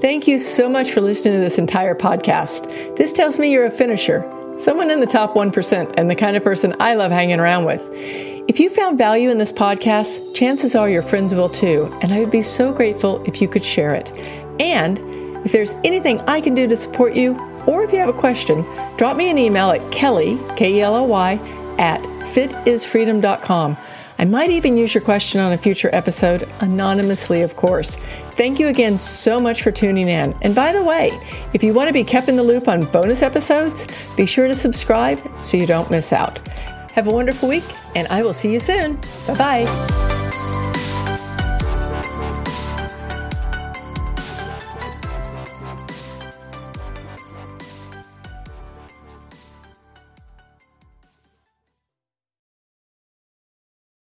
Thank 0.01 0.29
you 0.29 0.39
so 0.39 0.69
much 0.69 0.93
for 0.93 1.01
listening 1.01 1.35
to 1.35 1.41
this 1.41 1.59
entire 1.59 1.97
podcast. 1.97 2.97
This 2.97 3.11
tells 3.12 3.41
me 3.41 3.51
you're 3.51 3.67
a 3.67 3.73
finisher, 3.73 4.25
someone 4.59 4.91
in 4.91 5.01
the 5.01 5.07
top 5.07 5.35
1%, 5.35 5.95
and 5.97 6.09
the 6.09 6.15
kind 6.15 6.37
of 6.37 6.45
person 6.45 6.77
I 6.79 6.95
love 6.95 7.11
hanging 7.11 7.41
around 7.41 7.65
with. 7.65 7.81
If 8.49 8.61
you 8.61 8.71
found 8.71 8.97
value 8.97 9.31
in 9.31 9.39
this 9.39 9.53
podcast, 9.53 10.33
chances 10.33 10.77
are 10.77 10.89
your 10.89 11.03
friends 11.03 11.35
will 11.35 11.49
too, 11.49 11.93
and 12.01 12.13
I 12.13 12.21
would 12.21 12.31
be 12.31 12.43
so 12.43 12.73
grateful 12.73 13.21
if 13.25 13.43
you 13.43 13.49
could 13.49 13.65
share 13.65 13.93
it. 13.93 14.09
And 14.61 15.01
if 15.45 15.51
there's 15.51 15.75
anything 15.83 16.21
I 16.29 16.41
can 16.41 16.55
do 16.55 16.69
to 16.69 16.77
support 16.77 17.15
you, 17.15 17.35
or 17.67 17.83
if 17.83 17.93
you 17.93 17.99
have 17.99 18.09
a 18.09 18.13
question, 18.13 18.65
drop 18.99 19.17
me 19.17 19.31
an 19.31 19.37
email 19.37 19.71
at 19.71 19.91
kelly, 19.91 20.39
K-E-L-L-Y, 20.55 21.41
at 21.79 22.01
fitisfreedom.com. 22.35 23.77
I 24.21 24.25
might 24.25 24.51
even 24.51 24.77
use 24.77 24.95
your 24.95 25.03
question 25.03 25.41
on 25.41 25.53
a 25.53 25.59
future 25.59 25.91
episode, 25.93 26.49
anonymously, 26.61 27.43
of 27.43 27.57
course. 27.57 27.97
Thank 28.37 28.61
you 28.61 28.69
again 28.69 29.01
so 29.01 29.41
much 29.41 29.65
for 29.65 29.73
tuning 29.73 30.09
in. 30.09 30.37
And 30.43 30.55
by 30.55 30.73
the 30.73 30.85
way, 30.85 31.21
if 31.53 31.65
you 31.65 31.75
want 31.75 31.89
to 31.89 31.93
be 31.93 32.05
kept 32.05 32.29
in 32.29 32.37
the 32.37 32.45
loop 32.45 32.69
on 32.69 32.85
bonus 32.93 33.23
episodes, 33.23 33.89
be 34.17 34.25
sure 34.25 34.47
to 34.47 34.55
subscribe 34.55 35.21
so 35.43 35.57
you 35.57 35.67
don't 35.67 35.91
miss 35.91 36.13
out. 36.13 36.39
Have 36.97 37.09
a 37.09 37.13
wonderful 37.13 37.51
week, 37.51 37.65
and 37.95 38.09
I 38.09 38.23
will 38.23 38.33
see 38.33 38.51
you 38.51 38.59
soon. 38.59 38.99
Bye 39.27 39.35
bye. 39.37 40.06